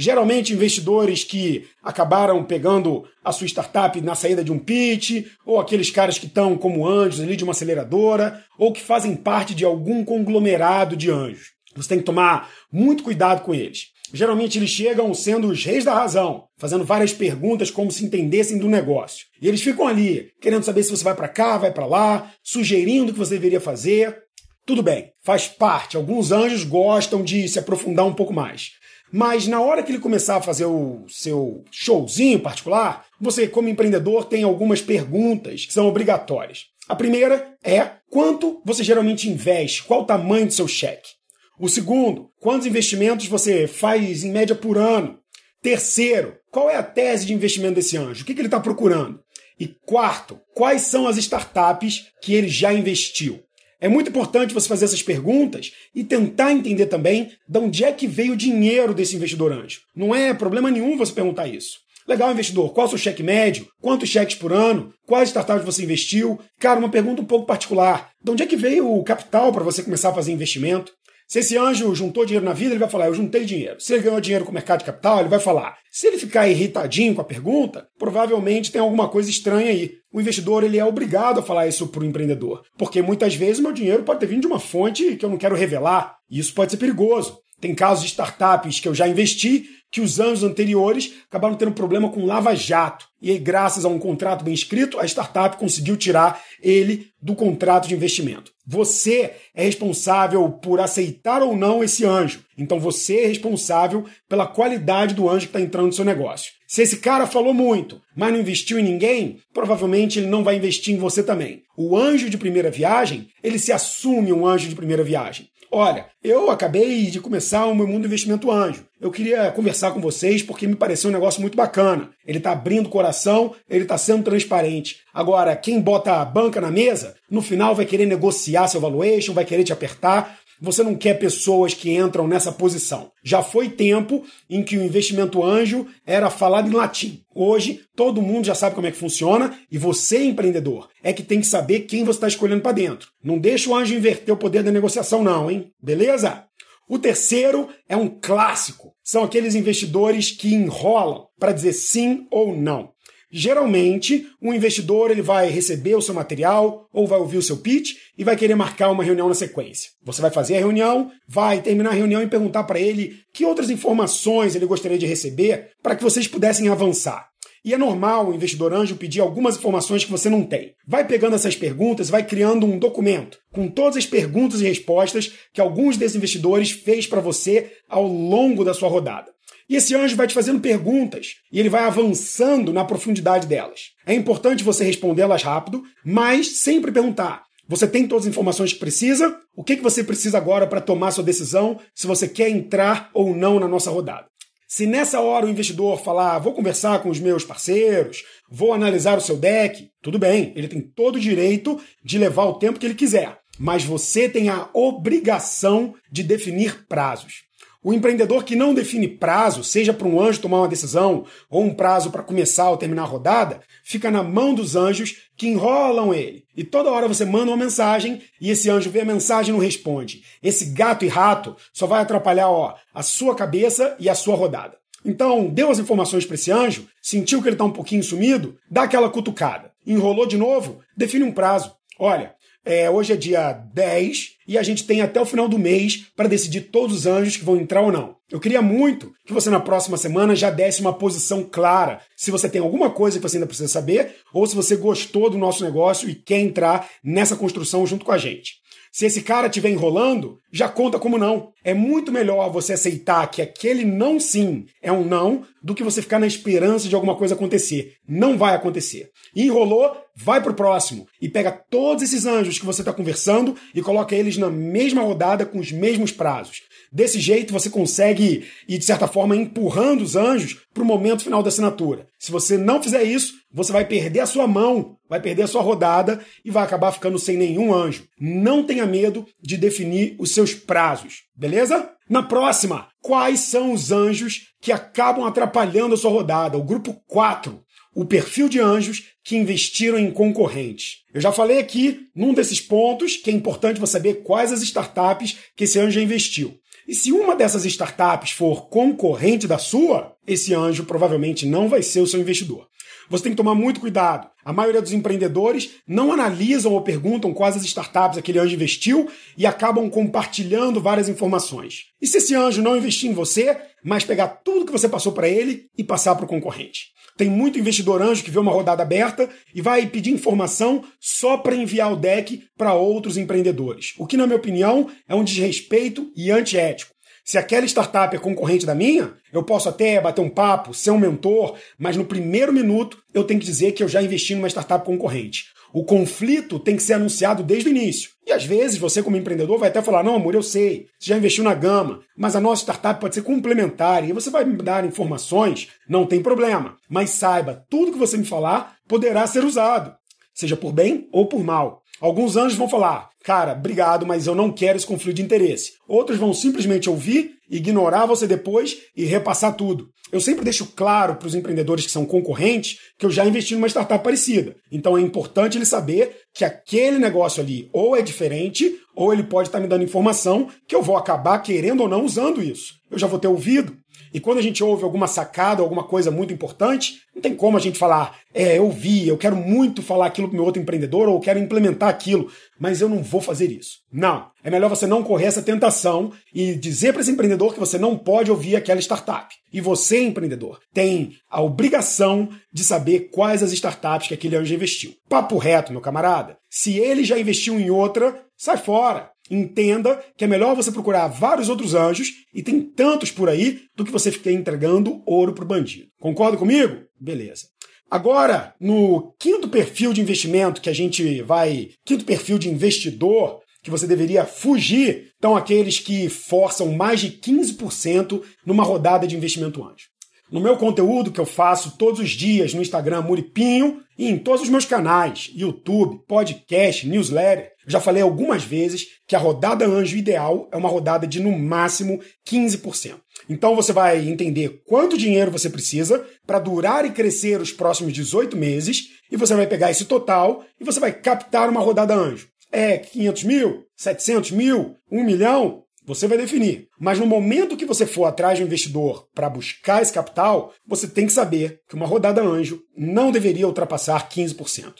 Geralmente 0.00 0.54
investidores 0.54 1.24
que 1.24 1.66
acabaram 1.82 2.42
pegando 2.42 3.04
a 3.22 3.32
sua 3.32 3.46
startup 3.46 4.00
na 4.00 4.14
saída 4.14 4.42
de 4.42 4.50
um 4.50 4.58
pitch, 4.58 5.26
ou 5.44 5.60
aqueles 5.60 5.90
caras 5.90 6.18
que 6.18 6.24
estão 6.24 6.56
como 6.56 6.88
anjos 6.88 7.20
ali 7.20 7.36
de 7.36 7.44
uma 7.44 7.50
aceleradora, 7.50 8.42
ou 8.58 8.72
que 8.72 8.80
fazem 8.80 9.14
parte 9.14 9.54
de 9.54 9.62
algum 9.62 10.02
conglomerado 10.02 10.96
de 10.96 11.10
anjos. 11.10 11.48
Você 11.76 11.90
tem 11.90 11.98
que 11.98 12.04
tomar 12.04 12.48
muito 12.72 13.02
cuidado 13.02 13.42
com 13.42 13.54
eles. 13.54 13.88
Geralmente 14.10 14.56
eles 14.56 14.70
chegam 14.70 15.12
sendo 15.12 15.48
os 15.48 15.62
reis 15.62 15.84
da 15.84 15.92
razão, 15.92 16.44
fazendo 16.56 16.82
várias 16.82 17.12
perguntas 17.12 17.70
como 17.70 17.92
se 17.92 18.02
entendessem 18.02 18.56
do 18.56 18.70
negócio. 18.70 19.26
E 19.38 19.46
eles 19.46 19.60
ficam 19.60 19.86
ali, 19.86 20.30
querendo 20.40 20.64
saber 20.64 20.82
se 20.82 20.90
você 20.90 21.04
vai 21.04 21.14
para 21.14 21.28
cá, 21.28 21.58
vai 21.58 21.74
para 21.74 21.84
lá, 21.84 22.32
sugerindo 22.42 23.10
o 23.10 23.12
que 23.12 23.18
você 23.18 23.34
deveria 23.34 23.60
fazer. 23.60 24.16
Tudo 24.64 24.82
bem, 24.82 25.12
faz 25.22 25.46
parte. 25.46 25.98
Alguns 25.98 26.32
anjos 26.32 26.64
gostam 26.64 27.22
de 27.22 27.46
se 27.46 27.58
aprofundar 27.58 28.06
um 28.06 28.14
pouco 28.14 28.32
mais. 28.32 28.79
Mas 29.12 29.46
na 29.46 29.60
hora 29.60 29.82
que 29.82 29.90
ele 29.90 29.98
começar 29.98 30.36
a 30.36 30.42
fazer 30.42 30.66
o 30.66 31.04
seu 31.08 31.64
showzinho 31.70 32.40
particular, 32.40 33.04
você, 33.20 33.48
como 33.48 33.68
empreendedor, 33.68 34.24
tem 34.24 34.42
algumas 34.42 34.80
perguntas 34.80 35.66
que 35.66 35.72
são 35.72 35.88
obrigatórias. 35.88 36.66
A 36.88 36.94
primeira 36.94 37.56
é 37.62 37.90
quanto 38.10 38.60
você 38.64 38.82
geralmente 38.82 39.28
investe, 39.28 39.84
qual 39.84 40.02
o 40.02 40.06
tamanho 40.06 40.46
do 40.46 40.52
seu 40.52 40.66
cheque. 40.66 41.10
O 41.58 41.68
segundo, 41.68 42.30
quantos 42.40 42.66
investimentos 42.66 43.26
você 43.26 43.66
faz 43.66 44.24
em 44.24 44.30
média 44.30 44.54
por 44.54 44.78
ano? 44.78 45.18
Terceiro, 45.62 46.36
qual 46.50 46.70
é 46.70 46.76
a 46.76 46.82
tese 46.82 47.26
de 47.26 47.34
investimento 47.34 47.74
desse 47.74 47.96
anjo? 47.96 48.22
O 48.22 48.26
que, 48.26 48.32
ele 48.32 48.46
está 48.46 48.58
procurando? 48.58 49.20
E 49.58 49.68
quarto, 49.68 50.40
quais 50.54 50.82
são 50.82 51.06
as 51.06 51.18
startups 51.18 52.06
que 52.22 52.34
ele 52.34 52.48
já 52.48 52.72
investiu? 52.72 53.42
É 53.80 53.88
muito 53.88 54.10
importante 54.10 54.52
você 54.52 54.68
fazer 54.68 54.84
essas 54.84 55.02
perguntas 55.02 55.72
e 55.94 56.04
tentar 56.04 56.52
entender 56.52 56.86
também 56.86 57.30
de 57.48 57.58
onde 57.58 57.82
é 57.82 57.90
que 57.90 58.06
veio 58.06 58.34
o 58.34 58.36
dinheiro 58.36 58.92
desse 58.92 59.16
investidor 59.16 59.52
anjo. 59.52 59.80
Não 59.96 60.14
é 60.14 60.34
problema 60.34 60.70
nenhum 60.70 60.98
você 60.98 61.12
perguntar 61.12 61.46
isso. 61.48 61.78
Legal, 62.06 62.32
investidor, 62.32 62.72
qual 62.72 62.86
é 62.86 62.88
o 62.88 62.90
seu 62.90 62.98
cheque 62.98 63.22
médio? 63.22 63.68
Quantos 63.80 64.08
cheques 64.08 64.34
por 64.34 64.52
ano? 64.52 64.92
Quais 65.06 65.28
startups 65.28 65.64
você 65.64 65.84
investiu? 65.84 66.40
Cara, 66.58 66.78
uma 66.78 66.88
pergunta 66.88 67.22
um 67.22 67.24
pouco 67.26 67.46
particular. 67.46 68.10
De 68.22 68.30
onde 68.30 68.42
é 68.42 68.46
que 68.46 68.56
veio 68.56 68.92
o 68.92 69.04
capital 69.04 69.52
para 69.52 69.62
você 69.62 69.82
começar 69.82 70.10
a 70.10 70.14
fazer 70.14 70.32
investimento? 70.32 70.92
Se 71.30 71.38
esse 71.38 71.56
anjo 71.56 71.94
juntou 71.94 72.26
dinheiro 72.26 72.44
na 72.44 72.52
vida, 72.52 72.72
ele 72.72 72.80
vai 72.80 72.88
falar, 72.88 73.06
eu 73.06 73.14
juntei 73.14 73.44
dinheiro. 73.44 73.80
Se 73.80 73.94
ele 73.94 74.02
ganhou 74.02 74.20
dinheiro 74.20 74.44
com 74.44 74.50
o 74.50 74.54
mercado 74.54 74.80
de 74.80 74.86
capital, 74.86 75.20
ele 75.20 75.28
vai 75.28 75.38
falar. 75.38 75.78
Se 75.88 76.08
ele 76.08 76.18
ficar 76.18 76.48
irritadinho 76.48 77.14
com 77.14 77.20
a 77.20 77.24
pergunta, 77.24 77.86
provavelmente 77.96 78.72
tem 78.72 78.80
alguma 78.80 79.08
coisa 79.08 79.30
estranha 79.30 79.70
aí. 79.70 79.92
O 80.12 80.20
investidor 80.20 80.64
ele 80.64 80.76
é 80.76 80.84
obrigado 80.84 81.38
a 81.38 81.42
falar 81.44 81.68
isso 81.68 81.86
para 81.86 82.00
o 82.00 82.04
empreendedor, 82.04 82.64
porque 82.76 83.00
muitas 83.00 83.36
vezes 83.36 83.60
meu 83.60 83.70
dinheiro 83.70 84.02
pode 84.02 84.18
ter 84.18 84.26
vindo 84.26 84.40
de 84.40 84.48
uma 84.48 84.58
fonte 84.58 85.14
que 85.14 85.24
eu 85.24 85.30
não 85.30 85.38
quero 85.38 85.54
revelar, 85.54 86.16
e 86.28 86.40
isso 86.40 86.52
pode 86.52 86.72
ser 86.72 86.78
perigoso. 86.78 87.38
Tem 87.60 87.74
casos 87.74 88.04
de 88.04 88.10
startups 88.10 88.80
que 88.80 88.88
eu 88.88 88.94
já 88.94 89.06
investi 89.06 89.68
que 89.90 90.00
os 90.00 90.20
anos 90.20 90.44
anteriores 90.44 91.14
acabaram 91.28 91.56
tendo 91.56 91.72
problema 91.72 92.08
com 92.10 92.24
lava-jato. 92.24 93.06
E 93.20 93.30
aí, 93.30 93.38
graças 93.38 93.84
a 93.84 93.88
um 93.88 93.98
contrato 93.98 94.44
bem 94.44 94.54
escrito, 94.54 94.98
a 95.00 95.04
startup 95.04 95.56
conseguiu 95.56 95.96
tirar 95.96 96.40
ele 96.62 97.08
do 97.20 97.34
contrato 97.34 97.88
de 97.88 97.94
investimento. 97.94 98.52
Você 98.66 99.32
é 99.52 99.64
responsável 99.64 100.48
por 100.48 100.78
aceitar 100.78 101.42
ou 101.42 101.56
não 101.56 101.82
esse 101.82 102.04
anjo. 102.04 102.44
Então 102.56 102.78
você 102.78 103.22
é 103.22 103.26
responsável 103.26 104.04
pela 104.28 104.46
qualidade 104.46 105.14
do 105.14 105.28
anjo 105.28 105.40
que 105.40 105.46
está 105.46 105.60
entrando 105.60 105.86
no 105.86 105.92
seu 105.92 106.04
negócio. 106.04 106.52
Se 106.68 106.82
esse 106.82 106.98
cara 106.98 107.26
falou 107.26 107.52
muito, 107.52 108.00
mas 108.16 108.32
não 108.32 108.38
investiu 108.38 108.78
em 108.78 108.84
ninguém, 108.84 109.38
provavelmente 109.52 110.20
ele 110.20 110.28
não 110.28 110.44
vai 110.44 110.54
investir 110.54 110.94
em 110.94 110.98
você 110.98 111.20
também. 111.20 111.62
O 111.76 111.96
anjo 111.96 112.30
de 112.30 112.38
primeira 112.38 112.70
viagem, 112.70 113.28
ele 113.42 113.58
se 113.58 113.72
assume 113.72 114.32
um 114.32 114.46
anjo 114.46 114.68
de 114.68 114.76
primeira 114.76 115.02
viagem. 115.02 115.48
Olha, 115.72 116.06
eu 116.22 116.50
acabei 116.50 117.06
de 117.06 117.20
começar 117.20 117.66
o 117.66 117.74
meu 117.76 117.86
mundo 117.86 118.04
investimento 118.04 118.50
anjo. 118.50 118.84
Eu 119.00 119.08
queria 119.08 119.52
conversar 119.52 119.92
com 119.92 120.00
vocês 120.00 120.42
porque 120.42 120.66
me 120.66 120.74
pareceu 120.74 121.08
um 121.08 121.12
negócio 121.12 121.40
muito 121.40 121.56
bacana. 121.56 122.10
Ele 122.26 122.38
está 122.38 122.50
abrindo 122.50 122.86
o 122.86 122.90
coração, 122.90 123.54
ele 123.68 123.84
está 123.84 123.96
sendo 123.96 124.24
transparente. 124.24 124.98
Agora, 125.14 125.54
quem 125.54 125.80
bota 125.80 126.20
a 126.20 126.24
banca 126.24 126.60
na 126.60 126.72
mesa, 126.72 127.14
no 127.30 127.40
final 127.40 127.72
vai 127.72 127.86
querer 127.86 128.06
negociar 128.06 128.66
seu 128.66 128.80
valuation, 128.80 129.32
vai 129.32 129.44
querer 129.44 129.62
te 129.62 129.72
apertar. 129.72 130.39
Você 130.60 130.82
não 130.82 130.94
quer 130.94 131.14
pessoas 131.14 131.72
que 131.72 131.92
entram 131.92 132.28
nessa 132.28 132.52
posição. 132.52 133.10
Já 133.22 133.42
foi 133.42 133.70
tempo 133.70 134.24
em 134.48 134.62
que 134.62 134.76
o 134.76 134.84
investimento 134.84 135.42
anjo 135.42 135.86
era 136.06 136.28
falado 136.28 136.68
em 136.68 136.74
latim. 136.74 137.24
Hoje, 137.34 137.80
todo 137.96 138.20
mundo 138.20 138.44
já 138.44 138.54
sabe 138.54 138.74
como 138.74 138.86
é 138.86 138.90
que 138.90 138.98
funciona 138.98 139.58
e 139.70 139.78
você, 139.78 140.24
empreendedor, 140.24 140.88
é 141.02 141.12
que 141.12 141.22
tem 141.22 141.40
que 141.40 141.46
saber 141.46 141.80
quem 141.80 142.04
você 142.04 142.18
está 142.18 142.28
escolhendo 142.28 142.62
para 142.62 142.72
dentro. 142.72 143.08
Não 143.22 143.38
deixa 143.38 143.70
o 143.70 143.74
anjo 143.74 143.94
inverter 143.94 144.34
o 144.34 144.38
poder 144.38 144.62
da 144.62 144.70
negociação, 144.70 145.22
não, 145.22 145.50
hein? 145.50 145.72
Beleza? 145.82 146.44
O 146.88 146.98
terceiro 146.98 147.68
é 147.88 147.96
um 147.96 148.08
clássico. 148.08 148.92
São 149.02 149.22
aqueles 149.22 149.54
investidores 149.54 150.32
que 150.32 150.52
enrolam 150.52 151.26
para 151.38 151.52
dizer 151.52 151.72
sim 151.72 152.26
ou 152.30 152.56
não. 152.56 152.90
Geralmente, 153.30 154.26
um 154.42 154.52
investidor 154.52 155.10
ele 155.10 155.22
vai 155.22 155.48
receber 155.48 155.94
o 155.94 156.02
seu 156.02 156.12
material 156.12 156.88
ou 156.92 157.06
vai 157.06 157.18
ouvir 157.18 157.38
o 157.38 157.42
seu 157.42 157.58
pitch 157.58 157.94
e 158.18 158.24
vai 158.24 158.36
querer 158.36 158.56
marcar 158.56 158.90
uma 158.90 159.04
reunião 159.04 159.28
na 159.28 159.34
sequência. 159.34 159.90
Você 160.02 160.20
vai 160.20 160.30
fazer 160.30 160.56
a 160.56 160.58
reunião, 160.58 161.10
vai 161.28 161.62
terminar 161.62 161.90
a 161.90 161.94
reunião 161.94 162.22
e 162.22 162.26
perguntar 162.26 162.64
para 162.64 162.80
ele 162.80 163.20
que 163.32 163.44
outras 163.44 163.70
informações 163.70 164.54
ele 164.54 164.66
gostaria 164.66 164.98
de 164.98 165.06
receber 165.06 165.70
para 165.82 165.94
que 165.94 166.02
vocês 166.02 166.26
pudessem 166.26 166.68
avançar. 166.68 167.30
E 167.62 167.74
é 167.74 167.78
normal 167.78 168.28
o 168.28 168.34
investidor 168.34 168.72
anjo 168.72 168.96
pedir 168.96 169.20
algumas 169.20 169.56
informações 169.56 170.02
que 170.02 170.10
você 170.10 170.30
não 170.30 170.42
tem. 170.42 170.72
Vai 170.86 171.06
pegando 171.06 171.36
essas 171.36 171.54
perguntas, 171.54 172.08
vai 172.08 172.24
criando 172.24 172.64
um 172.64 172.78
documento 172.78 173.38
com 173.52 173.68
todas 173.68 173.98
as 173.98 174.06
perguntas 174.06 174.60
e 174.60 174.64
respostas 174.64 175.32
que 175.52 175.60
alguns 175.60 175.96
desses 175.98 176.16
investidores 176.16 176.70
fez 176.70 177.06
para 177.06 177.20
você 177.20 177.70
ao 177.88 178.06
longo 178.06 178.64
da 178.64 178.72
sua 178.72 178.88
rodada. 178.88 179.30
E 179.70 179.76
esse 179.76 179.94
anjo 179.94 180.16
vai 180.16 180.26
te 180.26 180.34
fazendo 180.34 180.58
perguntas 180.58 181.36
e 181.52 181.60
ele 181.60 181.68
vai 181.68 181.84
avançando 181.84 182.72
na 182.72 182.84
profundidade 182.84 183.46
delas. 183.46 183.92
É 184.04 184.12
importante 184.12 184.64
você 184.64 184.82
respondê-las 184.82 185.44
rápido, 185.44 185.84
mas 186.04 186.56
sempre 186.56 186.90
perguntar: 186.90 187.44
você 187.68 187.86
tem 187.86 188.08
todas 188.08 188.26
as 188.26 188.30
informações 188.30 188.72
que 188.72 188.80
precisa? 188.80 189.38
O 189.54 189.62
que, 189.62 189.76
que 189.76 189.82
você 189.82 190.02
precisa 190.02 190.38
agora 190.38 190.66
para 190.66 190.80
tomar 190.80 191.12
sua 191.12 191.22
decisão 191.22 191.78
se 191.94 192.08
você 192.08 192.26
quer 192.26 192.50
entrar 192.50 193.10
ou 193.14 193.32
não 193.32 193.60
na 193.60 193.68
nossa 193.68 193.92
rodada? 193.92 194.26
Se 194.66 194.86
nessa 194.86 195.20
hora 195.20 195.46
o 195.46 195.48
investidor 195.48 196.02
falar, 196.02 196.40
vou 196.40 196.52
conversar 196.52 197.00
com 197.00 197.08
os 197.08 197.20
meus 197.20 197.44
parceiros, 197.44 198.24
vou 198.50 198.72
analisar 198.72 199.18
o 199.18 199.20
seu 199.20 199.36
deck, 199.36 199.88
tudo 200.02 200.18
bem, 200.18 200.52
ele 200.56 200.66
tem 200.66 200.80
todo 200.80 201.14
o 201.14 201.20
direito 201.20 201.80
de 202.04 202.18
levar 202.18 202.44
o 202.44 202.54
tempo 202.54 202.78
que 202.78 202.86
ele 202.86 202.94
quiser, 202.94 203.38
mas 203.56 203.84
você 203.84 204.28
tem 204.28 204.48
a 204.48 204.68
obrigação 204.74 205.94
de 206.10 206.24
definir 206.24 206.86
prazos. 206.88 207.49
O 207.82 207.94
empreendedor 207.94 208.44
que 208.44 208.54
não 208.54 208.74
define 208.74 209.08
prazo, 209.08 209.64
seja 209.64 209.94
para 209.94 210.06
um 210.06 210.20
anjo 210.20 210.42
tomar 210.42 210.58
uma 210.58 210.68
decisão 210.68 211.24
ou 211.48 211.64
um 211.64 211.72
prazo 211.72 212.10
para 212.10 212.22
começar 212.22 212.68
ou 212.68 212.76
terminar 212.76 213.02
a 213.02 213.06
rodada, 213.06 213.62
fica 213.82 214.10
na 214.10 214.22
mão 214.22 214.54
dos 214.54 214.76
anjos 214.76 215.30
que 215.34 215.48
enrolam 215.48 216.12
ele. 216.12 216.44
E 216.54 216.62
toda 216.62 216.90
hora 216.90 217.08
você 217.08 217.24
manda 217.24 217.50
uma 217.50 217.56
mensagem 217.56 218.20
e 218.38 218.50
esse 218.50 218.68
anjo 218.68 218.90
vê 218.90 219.00
a 219.00 219.04
mensagem 219.06 219.50
e 219.50 219.56
não 219.56 219.64
responde. 219.64 220.22
Esse 220.42 220.66
gato 220.66 221.06
e 221.06 221.08
rato 221.08 221.56
só 221.72 221.86
vai 221.86 222.02
atrapalhar 222.02 222.50
ó, 222.50 222.74
a 222.92 223.02
sua 223.02 223.34
cabeça 223.34 223.96
e 223.98 224.10
a 224.10 224.14
sua 224.14 224.34
rodada. 224.34 224.76
Então, 225.02 225.48
deu 225.48 225.70
as 225.70 225.78
informações 225.78 226.26
para 226.26 226.34
esse 226.34 226.52
anjo, 226.52 226.86
sentiu 227.00 227.40
que 227.40 227.48
ele 227.48 227.54
está 227.54 227.64
um 227.64 227.72
pouquinho 227.72 228.02
sumido, 228.02 228.58
dá 228.70 228.82
aquela 228.82 229.08
cutucada. 229.08 229.72
Enrolou 229.86 230.26
de 230.26 230.36
novo, 230.36 230.80
define 230.94 231.24
um 231.24 231.32
prazo. 231.32 231.74
Olha, 231.98 232.34
é, 232.64 232.90
hoje 232.90 233.12
é 233.12 233.16
dia 233.16 233.52
10 233.52 234.32
e 234.46 234.58
a 234.58 234.62
gente 234.62 234.84
tem 234.84 235.00
até 235.00 235.20
o 235.20 235.26
final 235.26 235.48
do 235.48 235.58
mês 235.58 236.06
para 236.16 236.28
decidir 236.28 236.62
todos 236.62 236.96
os 236.96 237.06
anjos 237.06 237.36
que 237.36 237.44
vão 237.44 237.56
entrar 237.56 237.82
ou 237.82 237.92
não. 237.92 238.16
Eu 238.30 238.38
queria 238.38 238.62
muito 238.62 239.12
que 239.26 239.32
você 239.32 239.50
na 239.50 239.60
próxima 239.60 239.96
semana 239.96 240.36
já 240.36 240.50
desse 240.50 240.80
uma 240.80 240.92
posição 240.92 241.42
clara, 241.42 242.00
se 242.16 242.30
você 242.30 242.48
tem 242.48 242.60
alguma 242.60 242.90
coisa 242.90 243.18
que 243.18 243.22
você 243.22 243.36
ainda 243.36 243.46
precisa 243.46 243.68
saber 243.68 244.16
ou 244.32 244.46
se 244.46 244.54
você 244.54 244.76
gostou 244.76 245.28
do 245.30 245.38
nosso 245.38 245.64
negócio 245.64 246.08
e 246.08 246.14
quer 246.14 246.38
entrar 246.38 246.88
nessa 247.02 247.36
construção 247.36 247.86
junto 247.86 248.04
com 248.04 248.12
a 248.12 248.18
gente. 248.18 248.60
Se 248.92 249.06
esse 249.06 249.22
cara 249.22 249.46
estiver 249.46 249.70
enrolando, 249.70 250.38
já 250.52 250.68
conta 250.68 250.98
como 250.98 251.16
não. 251.16 251.52
É 251.62 251.72
muito 251.72 252.10
melhor 252.10 252.50
você 252.50 252.72
aceitar 252.72 253.30
que 253.30 253.40
aquele 253.40 253.84
não 253.84 254.18
sim 254.18 254.66
é 254.82 254.90
um 254.90 255.04
não 255.04 255.44
do 255.62 255.74
que 255.74 255.84
você 255.84 256.02
ficar 256.02 256.18
na 256.18 256.26
esperança 256.26 256.88
de 256.88 256.94
alguma 256.94 257.14
coisa 257.14 257.34
acontecer. 257.34 257.94
Não 258.08 258.36
vai 258.36 258.54
acontecer. 258.54 259.10
Enrolou, 259.34 259.96
vai 260.16 260.42
pro 260.42 260.54
próximo 260.54 261.06
e 261.22 261.28
pega 261.28 261.52
todos 261.52 262.02
esses 262.02 262.26
anjos 262.26 262.58
que 262.58 262.66
você 262.66 262.82
está 262.82 262.92
conversando 262.92 263.56
e 263.72 263.80
coloca 263.80 264.14
eles 264.14 264.36
na 264.36 264.50
mesma 264.50 265.02
rodada 265.02 265.46
com 265.46 265.60
os 265.60 265.70
mesmos 265.70 266.10
prazos. 266.10 266.62
Desse 266.92 267.20
jeito 267.20 267.52
você 267.52 267.70
consegue 267.70 268.44
ir, 268.68 268.78
de 268.78 268.84
certa 268.84 269.06
forma, 269.06 269.36
empurrando 269.36 270.02
os 270.02 270.16
anjos 270.16 270.58
para 270.74 270.82
o 270.82 270.86
momento 270.86 271.22
final 271.22 271.42
da 271.42 271.48
assinatura. 271.48 272.08
Se 272.18 272.32
você 272.32 272.58
não 272.58 272.82
fizer 272.82 273.04
isso, 273.04 273.34
você 273.52 273.72
vai 273.72 273.84
perder 273.84 274.20
a 274.20 274.26
sua 274.26 274.46
mão, 274.46 274.96
vai 275.08 275.20
perder 275.20 275.44
a 275.44 275.46
sua 275.46 275.62
rodada 275.62 276.20
e 276.44 276.50
vai 276.50 276.64
acabar 276.64 276.90
ficando 276.90 277.18
sem 277.18 277.36
nenhum 277.36 277.72
anjo. 277.72 278.08
Não 278.18 278.64
tenha 278.64 278.86
medo 278.86 279.24
de 279.40 279.56
definir 279.56 280.16
os 280.18 280.32
seus 280.32 280.52
prazos, 280.52 281.22
beleza? 281.36 281.90
Na 282.08 282.24
próxima, 282.24 282.88
quais 283.00 283.40
são 283.40 283.72
os 283.72 283.92
anjos 283.92 284.48
que 284.60 284.72
acabam 284.72 285.24
atrapalhando 285.24 285.94
a 285.94 285.98
sua 285.98 286.10
rodada? 286.10 286.58
O 286.58 286.64
grupo 286.64 287.00
4 287.06 287.62
o 287.94 288.04
perfil 288.04 288.48
de 288.48 288.60
anjos 288.60 289.08
que 289.24 289.36
investiram 289.36 289.98
em 289.98 290.10
concorrentes. 290.10 290.98
Eu 291.12 291.20
já 291.20 291.32
falei 291.32 291.58
aqui 291.58 292.06
num 292.14 292.32
desses 292.32 292.60
pontos 292.60 293.16
que 293.16 293.30
é 293.30 293.32
importante 293.32 293.80
você 293.80 293.92
saber 293.92 294.22
quais 294.22 294.52
as 294.52 294.62
startups 294.62 295.36
que 295.56 295.64
esse 295.64 295.78
anjo 295.78 296.00
investiu. 296.00 296.56
E 296.86 296.94
se 296.94 297.12
uma 297.12 297.36
dessas 297.36 297.64
startups 297.64 298.32
for 298.32 298.68
concorrente 298.68 299.46
da 299.46 299.58
sua, 299.58 300.14
esse 300.26 300.54
anjo 300.54 300.84
provavelmente 300.84 301.46
não 301.46 301.68
vai 301.68 301.82
ser 301.82 302.00
o 302.00 302.06
seu 302.06 302.20
investidor. 302.20 302.68
Você 303.10 303.24
tem 303.24 303.32
que 303.32 303.36
tomar 303.36 303.56
muito 303.56 303.80
cuidado. 303.80 304.28
A 304.44 304.52
maioria 304.52 304.80
dos 304.80 304.92
empreendedores 304.92 305.72
não 305.86 306.12
analisam 306.12 306.72
ou 306.72 306.80
perguntam 306.80 307.34
quais 307.34 307.56
as 307.56 307.64
startups 307.64 308.16
aquele 308.16 308.38
anjo 308.38 308.54
investiu 308.54 309.08
e 309.36 309.44
acabam 309.44 309.90
compartilhando 309.90 310.80
várias 310.80 311.08
informações. 311.08 311.86
E 312.00 312.06
se 312.06 312.18
esse 312.18 312.34
anjo 312.36 312.62
não 312.62 312.76
investir 312.76 313.10
em 313.10 313.14
você, 313.14 313.56
mas 313.84 314.04
pegar 314.04 314.28
tudo 314.28 314.64
que 314.64 314.72
você 314.72 314.88
passou 314.88 315.12
para 315.12 315.28
ele 315.28 315.66
e 315.76 315.82
passar 315.82 316.14
para 316.14 316.24
o 316.24 316.28
concorrente? 316.28 316.92
Tem 317.20 317.28
muito 317.28 317.58
investidor 317.58 318.00
anjo 318.00 318.24
que 318.24 318.30
vê 318.30 318.38
uma 318.38 318.50
rodada 318.50 318.82
aberta 318.82 319.28
e 319.54 319.60
vai 319.60 319.86
pedir 319.86 320.10
informação 320.10 320.82
só 320.98 321.36
para 321.36 321.54
enviar 321.54 321.92
o 321.92 321.96
deck 321.96 322.44
para 322.56 322.72
outros 322.72 323.18
empreendedores. 323.18 323.92
O 323.98 324.06
que, 324.06 324.16
na 324.16 324.26
minha 324.26 324.38
opinião, 324.38 324.88
é 325.06 325.14
um 325.14 325.22
desrespeito 325.22 326.10
e 326.16 326.30
antiético. 326.30 326.94
Se 327.22 327.36
aquela 327.36 327.66
startup 327.66 328.16
é 328.16 328.18
concorrente 328.18 328.64
da 328.64 328.74
minha, 328.74 329.12
eu 329.30 329.42
posso 329.42 329.68
até 329.68 330.00
bater 330.00 330.22
um 330.22 330.30
papo, 330.30 330.72
ser 330.72 330.92
um 330.92 330.98
mentor, 330.98 331.58
mas 331.78 331.94
no 331.94 332.06
primeiro 332.06 332.54
minuto 332.54 332.96
eu 333.12 333.22
tenho 333.22 333.38
que 333.38 333.44
dizer 333.44 333.72
que 333.72 333.82
eu 333.82 333.88
já 333.88 334.00
investi 334.00 334.34
numa 334.34 334.48
startup 334.48 334.82
concorrente. 334.82 335.44
O 335.72 335.84
conflito 335.84 336.58
tem 336.58 336.76
que 336.76 336.82
ser 336.82 336.94
anunciado 336.94 337.42
desde 337.42 337.68
o 337.68 337.70
início. 337.70 338.10
E 338.26 338.32
às 338.32 338.44
vezes 338.44 338.78
você, 338.78 339.02
como 339.02 339.16
empreendedor, 339.16 339.58
vai 339.58 339.68
até 339.68 339.80
falar: 339.82 340.02
não, 340.02 340.16
amor, 340.16 340.34
eu 340.34 340.42
sei, 340.42 340.86
você 340.98 341.10
já 341.10 341.16
investiu 341.16 341.44
na 341.44 341.54
gama, 341.54 342.00
mas 342.16 342.34
a 342.34 342.40
nossa 342.40 342.62
startup 342.62 343.00
pode 343.00 343.14
ser 343.14 343.22
complementar 343.22 344.08
e 344.08 344.12
você 344.12 344.30
vai 344.30 344.44
me 344.44 344.56
dar 344.56 344.84
informações, 344.84 345.68
não 345.88 346.06
tem 346.06 346.22
problema. 346.22 346.76
Mas 346.88 347.10
saiba, 347.10 347.64
tudo 347.68 347.92
que 347.92 347.98
você 347.98 348.16
me 348.16 348.24
falar 348.24 348.76
poderá 348.88 349.26
ser 349.26 349.44
usado, 349.44 349.94
seja 350.34 350.56
por 350.56 350.72
bem 350.72 351.08
ou 351.12 351.26
por 351.26 351.42
mal. 351.42 351.82
Alguns 352.00 352.36
anjos 352.36 352.56
vão 352.56 352.68
falar: 352.68 353.10
cara, 353.22 353.52
obrigado, 353.52 354.06
mas 354.06 354.26
eu 354.26 354.34
não 354.34 354.50
quero 354.50 354.76
esse 354.76 354.86
conflito 354.86 355.16
de 355.16 355.22
interesse. 355.22 355.74
Outros 355.86 356.18
vão 356.18 356.32
simplesmente 356.32 356.88
ouvir, 356.88 357.32
ignorar 357.50 358.06
você 358.06 358.26
depois 358.26 358.78
e 358.96 359.04
repassar 359.04 359.56
tudo. 359.56 359.88
Eu 360.12 360.20
sempre 360.20 360.44
deixo 360.44 360.72
claro 360.74 361.16
para 361.16 361.28
os 361.28 361.34
empreendedores 361.34 361.84
que 361.84 361.92
são 361.92 362.06
concorrentes 362.06 362.78
que 362.98 363.06
eu 363.06 363.10
já 363.10 363.24
investi 363.24 363.54
numa 363.54 363.68
startup 363.68 364.02
parecida. 364.02 364.56
Então 364.70 364.96
é 364.96 365.00
importante 365.00 365.58
ele 365.58 365.66
saber 365.66 366.16
que 366.32 366.44
aquele 366.44 366.98
negócio 366.98 367.42
ali 367.42 367.68
ou 367.72 367.96
é 367.96 368.02
diferente 368.02 368.76
ou 368.94 369.12
ele 369.12 369.22
pode 369.22 369.48
estar 369.48 369.60
me 369.60 369.68
dando 369.68 369.84
informação 369.84 370.48
que 370.66 370.74
eu 370.74 370.82
vou 370.82 370.96
acabar 370.96 371.38
querendo 371.40 371.82
ou 371.82 371.88
não 371.88 372.04
usando 372.04 372.42
isso. 372.42 372.74
Eu 372.90 372.98
já 372.98 373.06
vou 373.06 373.18
ter 373.18 373.28
ouvido. 373.28 373.76
E 374.12 374.20
quando 374.20 374.38
a 374.38 374.42
gente 374.42 374.62
ouve 374.62 374.84
alguma 374.84 375.06
sacada, 375.06 375.62
alguma 375.62 375.84
coisa 375.84 376.10
muito 376.10 376.32
importante, 376.32 377.00
não 377.14 377.22
tem 377.22 377.34
como 377.34 377.56
a 377.56 377.60
gente 377.60 377.78
falar, 377.78 378.18
é, 378.32 378.58
eu 378.58 378.70
vi, 378.70 379.08
eu 379.08 379.18
quero 379.18 379.36
muito 379.36 379.82
falar 379.82 380.06
aquilo 380.06 380.28
para 380.28 380.36
meu 380.36 380.44
outro 380.44 380.62
empreendedor 380.62 381.08
ou 381.08 381.16
eu 381.16 381.20
quero 381.20 381.38
implementar 381.38 381.88
aquilo, 381.88 382.30
mas 382.58 382.80
eu 382.80 382.88
não 382.88 383.02
vou 383.02 383.20
fazer 383.20 383.50
isso. 383.50 383.78
Não. 383.92 384.30
É 384.42 384.50
melhor 384.50 384.68
você 384.68 384.86
não 384.86 385.02
correr 385.02 385.26
essa 385.26 385.42
tentação 385.42 386.12
e 386.32 386.54
dizer 386.54 386.92
para 386.92 387.02
esse 387.02 387.10
empreendedor 387.10 387.52
que 387.52 387.60
você 387.60 387.78
não 387.78 387.96
pode 387.96 388.30
ouvir 388.30 388.56
aquela 388.56 388.80
startup. 388.80 389.34
E 389.52 389.60
você, 389.60 390.02
empreendedor, 390.02 390.60
tem 390.72 391.12
a 391.28 391.42
obrigação 391.42 392.28
de 392.52 392.64
saber 392.64 393.10
quais 393.12 393.42
as 393.42 393.52
startups 393.52 394.08
que 394.08 394.14
aquele 394.14 394.36
anjo 394.36 394.54
investiu. 394.54 394.94
Papo 395.08 395.36
reto, 395.36 395.72
meu 395.72 395.80
camarada. 395.80 396.38
Se 396.48 396.78
ele 396.78 397.04
já 397.04 397.18
investiu 397.18 397.58
em 397.58 397.70
outra, 397.70 398.22
sai 398.36 398.56
fora. 398.56 399.10
Entenda 399.30 400.02
que 400.16 400.24
é 400.24 400.26
melhor 400.26 400.56
você 400.56 400.72
procurar 400.72 401.06
vários 401.06 401.48
outros 401.48 401.74
anjos, 401.74 402.08
e 402.34 402.42
tem 402.42 402.60
tantos 402.60 403.10
por 403.10 403.28
aí, 403.28 403.60
do 403.76 403.84
que 403.84 403.92
você 403.92 404.10
ficar 404.10 404.32
entregando 404.32 405.02
ouro 405.06 405.32
pro 405.32 405.46
bandido. 405.46 405.88
Concorda 406.00 406.36
comigo? 406.36 406.82
Beleza. 406.98 407.46
Agora, 407.90 408.54
no 408.60 409.14
quinto 409.18 409.48
perfil 409.48 409.92
de 409.92 410.00
investimento 410.00 410.60
que 410.60 410.70
a 410.70 410.72
gente 410.72 411.22
vai. 411.22 411.70
Quinto 411.84 412.04
perfil 412.04 412.38
de 412.38 412.48
investidor 412.48 413.40
que 413.62 413.70
você 413.70 413.86
deveria 413.86 414.24
fugir, 414.24 415.10
estão 415.12 415.36
aqueles 415.36 415.78
que 415.78 416.08
forçam 416.08 416.72
mais 416.72 417.00
de 417.00 417.10
15% 417.10 418.22
numa 418.46 418.64
rodada 418.64 419.06
de 419.06 419.16
investimento 419.16 419.62
anjo. 419.62 419.89
No 420.30 420.40
meu 420.40 420.56
conteúdo 420.56 421.10
que 421.10 421.18
eu 421.18 421.26
faço 421.26 421.76
todos 421.76 421.98
os 421.98 422.10
dias 422.10 422.54
no 422.54 422.62
Instagram 422.62 423.02
Muripinho 423.02 423.80
e 423.98 424.08
em 424.08 424.16
todos 424.16 424.42
os 424.42 424.48
meus 424.48 424.64
canais, 424.64 425.28
YouTube, 425.34 426.04
podcast, 426.06 426.86
newsletter, 426.86 427.50
já 427.66 427.80
falei 427.80 428.00
algumas 428.00 428.44
vezes 428.44 428.86
que 429.08 429.16
a 429.16 429.18
rodada 429.18 429.66
anjo 429.66 429.96
ideal 429.96 430.48
é 430.52 430.56
uma 430.56 430.68
rodada 430.68 431.04
de 431.04 431.18
no 431.18 431.36
máximo 431.36 432.00
15%. 432.28 432.94
Então 433.28 433.56
você 433.56 433.72
vai 433.72 434.08
entender 434.08 434.62
quanto 434.66 434.96
dinheiro 434.96 435.32
você 435.32 435.50
precisa 435.50 436.06
para 436.24 436.38
durar 436.38 436.84
e 436.84 436.92
crescer 436.92 437.40
os 437.40 437.52
próximos 437.52 437.92
18 437.92 438.36
meses 438.36 438.84
e 439.10 439.16
você 439.16 439.34
vai 439.34 439.48
pegar 439.48 439.72
esse 439.72 439.84
total 439.84 440.44
e 440.60 440.64
você 440.64 440.78
vai 440.78 440.92
captar 440.92 441.48
uma 441.48 441.60
rodada 441.60 441.92
anjo. 441.92 442.28
É 442.52 442.78
500 442.78 443.24
mil? 443.24 443.64
700 443.76 444.30
mil? 444.30 444.76
1 444.90 445.04
milhão? 445.04 445.64
Você 445.86 446.06
vai 446.06 446.18
definir. 446.18 446.68
Mas 446.78 446.98
no 446.98 447.06
momento 447.06 447.56
que 447.56 447.64
você 447.64 447.86
for 447.86 448.04
atrás 448.04 448.36
de 448.36 448.44
um 448.44 448.46
investidor 448.46 449.06
para 449.14 449.30
buscar 449.30 449.82
esse 449.82 449.92
capital, 449.92 450.52
você 450.66 450.86
tem 450.86 451.06
que 451.06 451.12
saber 451.12 451.60
que 451.68 451.74
uma 451.74 451.86
rodada 451.86 452.22
anjo 452.22 452.60
não 452.76 453.10
deveria 453.10 453.46
ultrapassar 453.46 454.08
15%. 454.08 454.74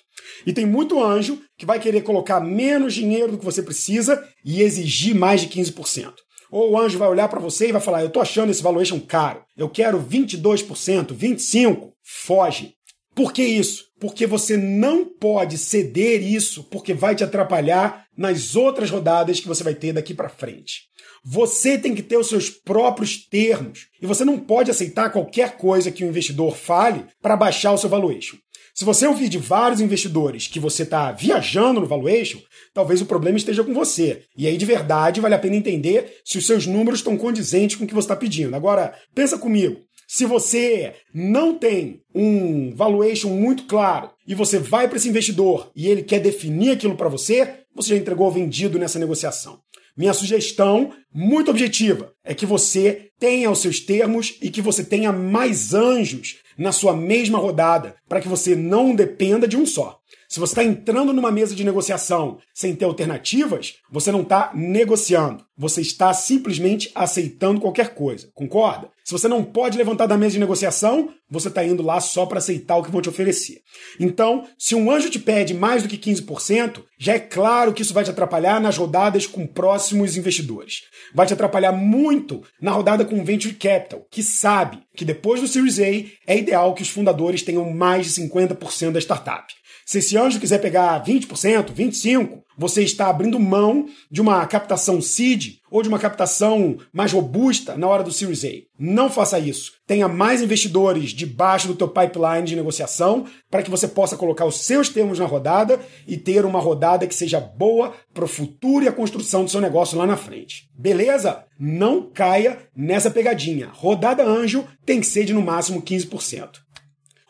E 0.47 0.53
tem 0.53 0.67
muito 0.67 1.03
anjo 1.03 1.41
que 1.59 1.67
vai 1.67 1.81
querer 1.81 2.03
colocar 2.03 2.41
menos 2.41 2.95
dinheiro 2.95 3.33
do 3.33 3.39
que 3.39 3.45
você 3.45 3.63
precisa 3.63 4.23
e 4.45 4.63
exigir 4.63 5.15
mais 5.15 5.41
de 5.41 5.49
15%. 5.49 6.13
Ou 6.51 6.73
o 6.73 6.79
anjo 6.79 6.99
vai 6.99 7.09
olhar 7.09 7.29
para 7.29 7.41
você 7.41 7.69
e 7.69 7.73
vai 7.73 7.81
falar: 7.81 8.03
Eu 8.03 8.09
estou 8.09 8.21
achando 8.21 8.51
esse 8.51 8.63
valuation 8.63 9.01
caro, 9.01 9.43
eu 9.57 9.69
quero 9.69 10.01
22%, 10.01 11.15
25%. 11.15 11.91
Foge. 12.03 12.75
Por 13.21 13.35
que 13.35 13.45
isso? 13.45 13.85
Porque 14.01 14.27
você 14.27 14.57
não 14.57 15.05
pode 15.05 15.59
ceder 15.59 16.23
isso, 16.23 16.65
porque 16.71 16.95
vai 16.95 17.15
te 17.15 17.23
atrapalhar 17.23 18.07
nas 18.17 18.57
outras 18.57 18.89
rodadas 18.89 19.39
que 19.41 19.47
você 19.47 19.63
vai 19.63 19.75
ter 19.75 19.93
daqui 19.93 20.15
para 20.15 20.31
frente. 20.31 20.85
Você 21.23 21.77
tem 21.77 21.95
que 21.95 22.03
ter 22.03 22.17
os 22.17 22.31
seus 22.31 22.49
próprios 22.49 23.29
termos 23.29 23.89
e 24.01 24.07
você 24.07 24.25
não 24.25 24.39
pode 24.39 24.71
aceitar 24.71 25.13
qualquer 25.13 25.59
coisa 25.59 25.91
que 25.91 26.03
o 26.03 26.09
investidor 26.09 26.57
fale 26.57 27.05
para 27.21 27.37
baixar 27.37 27.73
o 27.73 27.77
seu 27.77 27.91
valuation. 27.91 28.39
Se 28.75 28.87
você 28.87 29.07
ouvir 29.07 29.29
de 29.29 29.37
vários 29.37 29.83
investidores 29.83 30.47
que 30.47 30.59
você 30.59 30.85
está 30.85 31.13
viajando 31.13 31.81
no 31.81 31.87
valuation, 31.87 32.39
talvez 32.73 33.03
o 33.03 33.07
problema 33.07 33.37
esteja 33.37 33.63
com 33.63 33.75
você. 33.75 34.23
E 34.35 34.47
aí, 34.47 34.57
de 34.57 34.65
verdade, 34.65 35.21
vale 35.21 35.35
a 35.35 35.39
pena 35.39 35.57
entender 35.57 36.21
se 36.25 36.39
os 36.39 36.47
seus 36.47 36.67
números 36.67 37.01
estão 37.01 37.19
condizentes 37.19 37.77
com 37.77 37.85
o 37.85 37.87
que 37.87 37.93
você 37.93 38.07
está 38.07 38.17
pedindo. 38.17 38.57
Agora, 38.57 38.95
pensa 39.15 39.37
comigo. 39.37 39.77
Se 40.13 40.27
você 40.27 40.95
não 41.15 41.57
tem 41.57 42.03
um 42.13 42.75
valuation 42.75 43.29
muito 43.29 43.67
claro 43.67 44.11
e 44.27 44.35
você 44.35 44.59
vai 44.59 44.89
para 44.89 44.97
esse 44.97 45.09
investidor 45.09 45.71
e 45.73 45.87
ele 45.87 46.03
quer 46.03 46.19
definir 46.19 46.73
aquilo 46.73 46.97
para 46.97 47.09
você, 47.09 47.61
você 47.73 47.91
já 47.91 47.97
entregou 47.97 48.29
vendido 48.29 48.77
nessa 48.77 48.99
negociação. 48.99 49.61
Minha 49.97 50.13
sugestão, 50.13 50.93
muito 51.15 51.53
objetiva, 51.53 52.13
é 52.25 52.35
que 52.35 52.45
você 52.45 53.13
tenha 53.21 53.53
os 53.53 53.61
seus 53.61 53.79
termos 53.79 54.37
e 54.43 54.51
que 54.51 54.61
você 54.61 54.83
tenha 54.83 55.13
mais 55.13 55.75
anjos 55.75 56.39
na 56.59 56.73
sua 56.73 56.93
mesma 56.93 57.39
rodada, 57.39 57.95
para 58.09 58.21
que 58.21 58.27
você 58.27 58.57
não 58.57 58.97
dependa 58.97 59.47
de 59.47 59.57
um 59.57 59.65
só. 59.65 60.00
Se 60.31 60.39
você 60.39 60.53
está 60.53 60.63
entrando 60.63 61.13
numa 61.13 61.33
mesa 61.33 61.57
de 61.57 61.65
negociação 61.65 62.39
sem 62.55 62.73
ter 62.77 62.85
alternativas, 62.85 63.79
você 63.91 64.13
não 64.13 64.21
está 64.23 64.53
negociando. 64.55 65.45
Você 65.59 65.81
está 65.81 66.15
simplesmente 66.15 66.89
aceitando 66.95 67.61
qualquer 67.61 67.95
coisa. 67.95 68.31
Concorda? 68.33 68.89
Se 69.05 69.11
você 69.11 69.27
não 69.27 69.43
pode 69.43 69.77
levantar 69.77 70.07
da 70.07 70.17
mesa 70.17 70.35
de 70.35 70.39
negociação, 70.39 71.13
você 71.29 71.49
está 71.49 71.65
indo 71.65 71.83
lá 71.83 72.01
só 72.01 72.27
para 72.27 72.39
aceitar 72.39 72.77
o 72.77 72.83
que 72.85 72.93
vão 72.93 73.03
te 73.03 73.09
oferecer. 73.09 73.61
Então, 73.99 74.47
se 74.57 74.77
um 74.77 74.89
anjo 74.89 75.11
te 75.11 75.19
pede 75.19 75.53
mais 75.53 75.83
do 75.83 75.89
que 75.89 75.99
15%, 75.99 76.85
já 76.97 77.15
é 77.15 77.19
claro 77.19 77.73
que 77.73 77.83
isso 77.83 77.93
vai 77.93 78.05
te 78.05 78.11
atrapalhar 78.11 78.61
nas 78.61 78.77
rodadas 78.77 79.27
com 79.27 79.49
próximos 79.49 80.17
investidores. 80.17 80.83
Vai 81.13 81.27
te 81.27 81.35
atrapalhar 81.35 81.73
muito 81.73 82.41
na 82.63 82.71
rodada 82.71 83.05
com 83.05 83.25
Venture 83.25 83.55
Capital, 83.55 84.07
que 84.09 84.23
sabe 84.23 84.79
que 84.95 85.05
depois 85.05 85.41
do 85.41 85.49
Series 85.49 85.81
A 85.81 86.33
é 86.33 86.39
ideal 86.39 86.73
que 86.73 86.83
os 86.83 86.89
fundadores 86.89 87.43
tenham 87.43 87.69
mais 87.73 88.07
de 88.07 88.23
50% 88.23 88.93
da 88.93 89.01
startup. 89.01 89.53
Se 89.91 89.99
esse 89.99 90.17
anjo 90.17 90.39
quiser 90.39 90.59
pegar 90.59 91.05
20%, 91.05 91.75
25%, 91.75 92.43
você 92.57 92.85
está 92.85 93.09
abrindo 93.09 93.41
mão 93.41 93.89
de 94.09 94.21
uma 94.21 94.47
captação 94.47 95.03
seed 95.03 95.57
ou 95.69 95.83
de 95.83 95.89
uma 95.89 95.99
captação 95.99 96.79
mais 96.93 97.11
robusta 97.11 97.77
na 97.77 97.89
hora 97.89 98.05
do 98.05 98.13
Series 98.13 98.45
A. 98.45 98.51
Não 98.79 99.11
faça 99.11 99.37
isso. 99.41 99.73
Tenha 99.89 100.07
mais 100.07 100.43
investidores 100.43 101.11
debaixo 101.11 101.67
do 101.67 101.75
teu 101.75 101.89
pipeline 101.89 102.47
de 102.47 102.55
negociação 102.55 103.27
para 103.51 103.65
que 103.65 103.71
você 103.71 103.89
possa 103.89 104.17
colocar 104.17 104.45
os 104.45 104.65
seus 104.65 104.89
termos 104.89 105.19
na 105.19 105.27
rodada 105.27 105.81
e 106.07 106.17
ter 106.17 106.45
uma 106.45 106.61
rodada 106.61 107.05
que 107.05 107.15
seja 107.15 107.41
boa 107.41 107.93
para 108.15 108.25
o 108.25 108.29
futuro 108.29 108.85
e 108.85 108.89
a 108.89 108.93
construção 108.93 109.43
do 109.43 109.51
seu 109.51 109.61
negócio 109.61 109.99
lá 109.99 110.07
na 110.07 110.17
frente. 110.17 110.69
Beleza? 110.73 111.45
Não 111.59 112.09
caia 112.09 112.61
nessa 112.77 113.11
pegadinha. 113.11 113.71
Rodada 113.73 114.23
anjo 114.23 114.65
tem 114.87 115.01
que 115.01 115.07
ser 115.07 115.25
de 115.25 115.35
no 115.35 115.43
máximo 115.43 115.83
15%. 115.83 116.61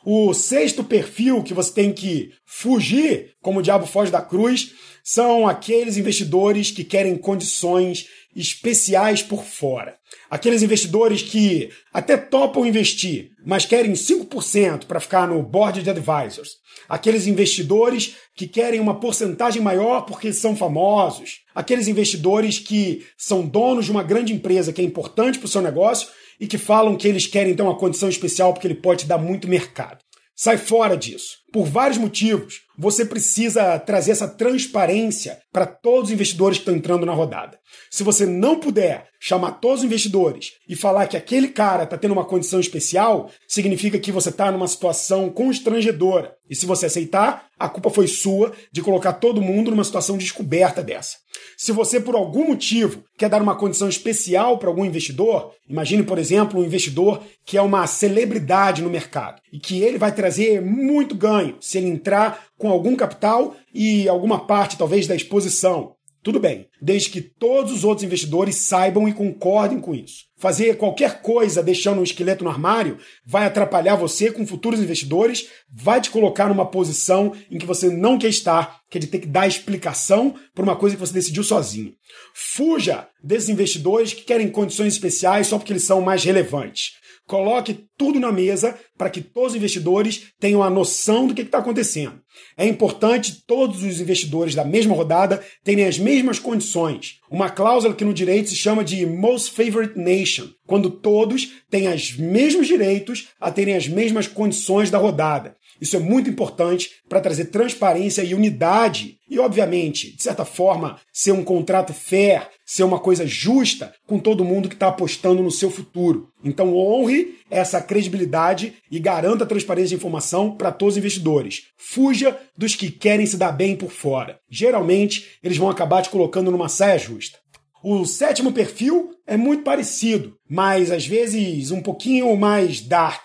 O 0.04 0.32
sexto 0.32 0.82
perfil 0.82 1.42
que 1.42 1.52
você 1.52 1.72
tem 1.72 1.92
que 1.92 2.30
fugir, 2.46 3.34
como 3.42 3.58
o 3.58 3.62
diabo 3.62 3.86
foge 3.86 4.10
da 4.10 4.22
cruz, 4.22 4.72
são 5.04 5.46
aqueles 5.46 5.96
investidores 5.96 6.70
que 6.70 6.84
querem 6.84 7.16
condições 7.16 8.06
especiais 8.34 9.22
por 9.22 9.44
fora. 9.44 9.96
Aqueles 10.30 10.62
investidores 10.62 11.20
que 11.20 11.70
até 11.92 12.16
topam 12.16 12.64
investir, 12.64 13.30
mas 13.44 13.66
querem 13.66 13.92
5% 13.92 14.86
para 14.86 15.00
ficar 15.00 15.26
no 15.26 15.42
board 15.42 15.82
de 15.82 15.90
advisors. 15.90 16.52
Aqueles 16.88 17.26
investidores 17.26 18.14
que 18.36 18.46
querem 18.46 18.80
uma 18.80 18.98
porcentagem 18.98 19.60
maior 19.60 20.02
porque 20.02 20.32
são 20.32 20.56
famosos. 20.56 21.40
Aqueles 21.54 21.88
investidores 21.88 22.58
que 22.58 23.04
são 23.18 23.46
donos 23.46 23.84
de 23.84 23.90
uma 23.90 24.02
grande 24.02 24.32
empresa 24.32 24.72
que 24.72 24.80
é 24.80 24.84
importante 24.84 25.38
para 25.38 25.46
o 25.46 25.50
seu 25.50 25.60
negócio 25.60 26.08
e 26.40 26.46
que 26.46 26.56
falam 26.56 26.96
que 26.96 27.06
eles 27.06 27.26
querem 27.26 27.54
ter 27.54 27.62
uma 27.62 27.76
condição 27.76 28.08
especial 28.08 28.54
porque 28.54 28.66
ele 28.66 28.74
pode 28.74 29.04
dar 29.04 29.18
muito 29.18 29.46
mercado. 29.46 29.98
Sai 30.34 30.56
fora 30.56 30.96
disso. 30.96 31.36
Por 31.52 31.66
vários 31.66 31.98
motivos, 31.98 32.62
você 32.80 33.04
precisa 33.04 33.78
trazer 33.78 34.12
essa 34.12 34.26
transparência 34.26 35.38
para 35.52 35.66
todos 35.66 36.08
os 36.08 36.14
investidores 36.14 36.56
que 36.56 36.62
estão 36.62 36.74
entrando 36.74 37.04
na 37.04 37.12
rodada. 37.12 37.58
Se 37.90 38.02
você 38.02 38.24
não 38.24 38.58
puder 38.58 39.06
chamar 39.20 39.52
todos 39.60 39.80
os 39.80 39.84
investidores 39.84 40.52
e 40.66 40.74
falar 40.74 41.06
que 41.06 41.16
aquele 41.16 41.48
cara 41.48 41.84
está 41.84 41.98
tendo 41.98 42.12
uma 42.12 42.24
condição 42.24 42.58
especial, 42.58 43.30
significa 43.46 43.98
que 43.98 44.10
você 44.10 44.30
está 44.30 44.50
numa 44.50 44.66
situação 44.66 45.28
constrangedora. 45.28 46.34
E 46.48 46.56
se 46.56 46.64
você 46.64 46.86
aceitar, 46.86 47.46
a 47.58 47.68
culpa 47.68 47.90
foi 47.90 48.08
sua 48.08 48.52
de 48.72 48.80
colocar 48.80 49.12
todo 49.12 49.42
mundo 49.42 49.70
numa 49.70 49.84
situação 49.84 50.16
descoberta 50.16 50.82
dessa. 50.82 51.18
Se 51.56 51.72
você, 51.72 52.00
por 52.00 52.14
algum 52.14 52.48
motivo, 52.48 53.04
quer 53.18 53.28
dar 53.28 53.42
uma 53.42 53.54
condição 53.54 53.88
especial 53.88 54.58
para 54.58 54.68
algum 54.68 54.84
investidor, 54.84 55.52
imagine, 55.68 56.02
por 56.02 56.18
exemplo, 56.18 56.58
um 56.58 56.64
investidor 56.64 57.22
que 57.44 57.58
é 57.58 57.62
uma 57.62 57.86
celebridade 57.86 58.82
no 58.82 58.90
mercado 58.90 59.40
e 59.52 59.60
que 59.60 59.82
ele 59.82 59.98
vai 59.98 60.12
trazer 60.12 60.60
muito 60.62 61.14
ganho 61.14 61.56
se 61.60 61.78
ele 61.78 61.88
entrar 61.88 62.46
com 62.58 62.69
algum 62.70 62.96
capital 62.96 63.54
e 63.72 64.08
alguma 64.08 64.46
parte, 64.46 64.76
talvez, 64.76 65.06
da 65.06 65.14
exposição. 65.14 65.94
Tudo 66.22 66.38
bem, 66.38 66.68
desde 66.82 67.08
que 67.08 67.22
todos 67.22 67.72
os 67.72 67.82
outros 67.82 68.04
investidores 68.04 68.56
saibam 68.56 69.08
e 69.08 69.12
concordem 69.12 69.80
com 69.80 69.94
isso. 69.94 70.24
Fazer 70.36 70.76
qualquer 70.76 71.22
coisa 71.22 71.62
deixando 71.62 72.00
um 72.00 72.04
esqueleto 72.04 72.44
no 72.44 72.50
armário 72.50 72.98
vai 73.24 73.46
atrapalhar 73.46 73.96
você 73.96 74.30
com 74.30 74.46
futuros 74.46 74.80
investidores, 74.80 75.48
vai 75.72 75.98
te 75.98 76.10
colocar 76.10 76.48
numa 76.48 76.66
posição 76.66 77.32
em 77.50 77.56
que 77.56 77.64
você 77.64 77.88
não 77.88 78.18
quer 78.18 78.28
estar, 78.28 78.80
que 78.90 78.98
é 78.98 79.00
de 79.00 79.06
ter 79.06 79.20
que 79.20 79.26
dar 79.26 79.48
explicação 79.48 80.34
por 80.54 80.62
uma 80.62 80.76
coisa 80.76 80.94
que 80.94 81.00
você 81.00 81.14
decidiu 81.14 81.42
sozinho. 81.42 81.94
Fuja 82.34 83.08
desses 83.24 83.48
investidores 83.48 84.12
que 84.12 84.22
querem 84.22 84.50
condições 84.50 84.92
especiais 84.92 85.46
só 85.46 85.56
porque 85.56 85.72
eles 85.72 85.84
são 85.84 86.02
mais 86.02 86.22
relevantes. 86.22 87.00
Coloque 87.30 87.86
tudo 87.96 88.18
na 88.18 88.32
mesa 88.32 88.76
para 88.98 89.08
que 89.08 89.20
todos 89.20 89.52
os 89.52 89.56
investidores 89.56 90.32
tenham 90.40 90.64
a 90.64 90.68
noção 90.68 91.28
do 91.28 91.32
que 91.32 91.42
está 91.42 91.58
acontecendo. 91.58 92.20
É 92.56 92.66
importante 92.66 93.44
todos 93.46 93.84
os 93.84 94.00
investidores 94.00 94.56
da 94.56 94.64
mesma 94.64 94.96
rodada 94.96 95.40
terem 95.62 95.84
as 95.84 95.96
mesmas 95.96 96.40
condições. 96.40 97.20
Uma 97.30 97.48
cláusula 97.48 97.94
que 97.94 98.04
no 98.04 98.12
direito 98.12 98.48
se 98.48 98.56
chama 98.56 98.82
de 98.82 99.06
Most 99.06 99.52
Favored 99.52 99.96
Nation, 99.96 100.48
quando 100.66 100.90
todos 100.90 101.52
têm 101.70 101.86
os 101.86 102.16
mesmos 102.16 102.66
direitos 102.66 103.28
a 103.40 103.48
terem 103.52 103.76
as 103.76 103.86
mesmas 103.86 104.26
condições 104.26 104.90
da 104.90 104.98
rodada. 104.98 105.54
Isso 105.80 105.96
é 105.96 106.00
muito 106.00 106.28
importante 106.28 106.90
para 107.08 107.20
trazer 107.20 107.46
transparência 107.46 108.22
e 108.22 108.34
unidade 108.34 109.18
e, 109.28 109.38
obviamente, 109.38 110.14
de 110.14 110.22
certa 110.22 110.44
forma, 110.44 110.98
ser 111.12 111.32
um 111.32 111.44
contrato 111.44 111.94
fair, 111.94 112.48
ser 112.70 112.84
uma 112.84 113.00
coisa 113.00 113.26
justa 113.26 113.92
com 114.06 114.16
todo 114.16 114.44
mundo 114.44 114.68
que 114.68 114.76
está 114.76 114.86
apostando 114.86 115.42
no 115.42 115.50
seu 115.50 115.72
futuro. 115.72 116.28
Então, 116.44 116.72
honre 116.76 117.34
essa 117.50 117.82
credibilidade 117.82 118.74
e 118.88 119.00
garanta 119.00 119.42
a 119.42 119.46
transparência 119.46 119.88
de 119.88 119.96
informação 119.96 120.56
para 120.56 120.70
todos 120.70 120.94
os 120.94 120.98
investidores. 120.98 121.62
Fuja 121.76 122.38
dos 122.56 122.76
que 122.76 122.88
querem 122.88 123.26
se 123.26 123.36
dar 123.36 123.50
bem 123.50 123.74
por 123.74 123.90
fora. 123.90 124.38
Geralmente, 124.48 125.36
eles 125.42 125.58
vão 125.58 125.68
acabar 125.68 126.00
te 126.00 126.10
colocando 126.10 126.48
numa 126.48 126.68
saia 126.68 126.96
justa. 126.96 127.40
O 127.82 128.06
sétimo 128.06 128.52
perfil 128.52 129.16
é 129.26 129.36
muito 129.36 129.64
parecido, 129.64 130.36
mas 130.48 130.92
às 130.92 131.04
vezes 131.04 131.72
um 131.72 131.82
pouquinho 131.82 132.36
mais 132.36 132.80
dark. 132.80 133.24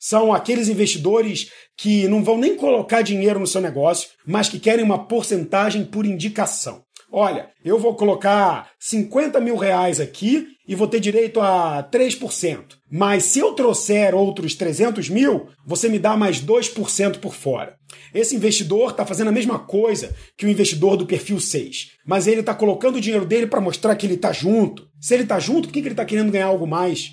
São 0.00 0.32
aqueles 0.32 0.68
investidores 0.68 1.50
que 1.76 2.08
não 2.08 2.24
vão 2.24 2.38
nem 2.38 2.56
colocar 2.56 3.02
dinheiro 3.02 3.38
no 3.38 3.46
seu 3.46 3.60
negócio, 3.60 4.08
mas 4.26 4.48
que 4.48 4.58
querem 4.58 4.82
uma 4.82 5.06
porcentagem 5.06 5.84
por 5.84 6.06
indicação. 6.06 6.85
Olha, 7.10 7.48
eu 7.64 7.78
vou 7.78 7.94
colocar 7.94 8.70
50 8.78 9.40
mil 9.40 9.56
reais 9.56 10.00
aqui 10.00 10.48
e 10.66 10.74
vou 10.74 10.88
ter 10.88 10.98
direito 10.98 11.40
a 11.40 11.88
3%. 11.90 12.76
Mas 12.90 13.24
se 13.24 13.38
eu 13.38 13.52
trouxer 13.52 14.14
outros 14.14 14.54
300 14.54 15.08
mil, 15.08 15.48
você 15.64 15.88
me 15.88 15.98
dá 15.98 16.16
mais 16.16 16.40
2% 16.40 17.18
por 17.18 17.34
fora. 17.34 17.76
Esse 18.12 18.34
investidor 18.34 18.90
está 18.90 19.06
fazendo 19.06 19.28
a 19.28 19.32
mesma 19.32 19.58
coisa 19.58 20.14
que 20.36 20.46
o 20.46 20.48
investidor 20.48 20.96
do 20.96 21.06
perfil 21.06 21.38
6, 21.38 21.92
mas 22.04 22.26
ele 22.26 22.40
está 22.40 22.54
colocando 22.54 22.96
o 22.96 23.00
dinheiro 23.00 23.24
dele 23.24 23.46
para 23.46 23.60
mostrar 23.60 23.94
que 23.94 24.06
ele 24.06 24.14
está 24.14 24.32
junto. 24.32 24.88
Se 25.00 25.14
ele 25.14 25.22
está 25.22 25.38
junto, 25.38 25.68
por 25.68 25.74
que, 25.74 25.80
que 25.80 25.88
ele 25.88 25.92
está 25.92 26.04
querendo 26.04 26.32
ganhar 26.32 26.46
algo 26.46 26.66
mais? 26.66 27.12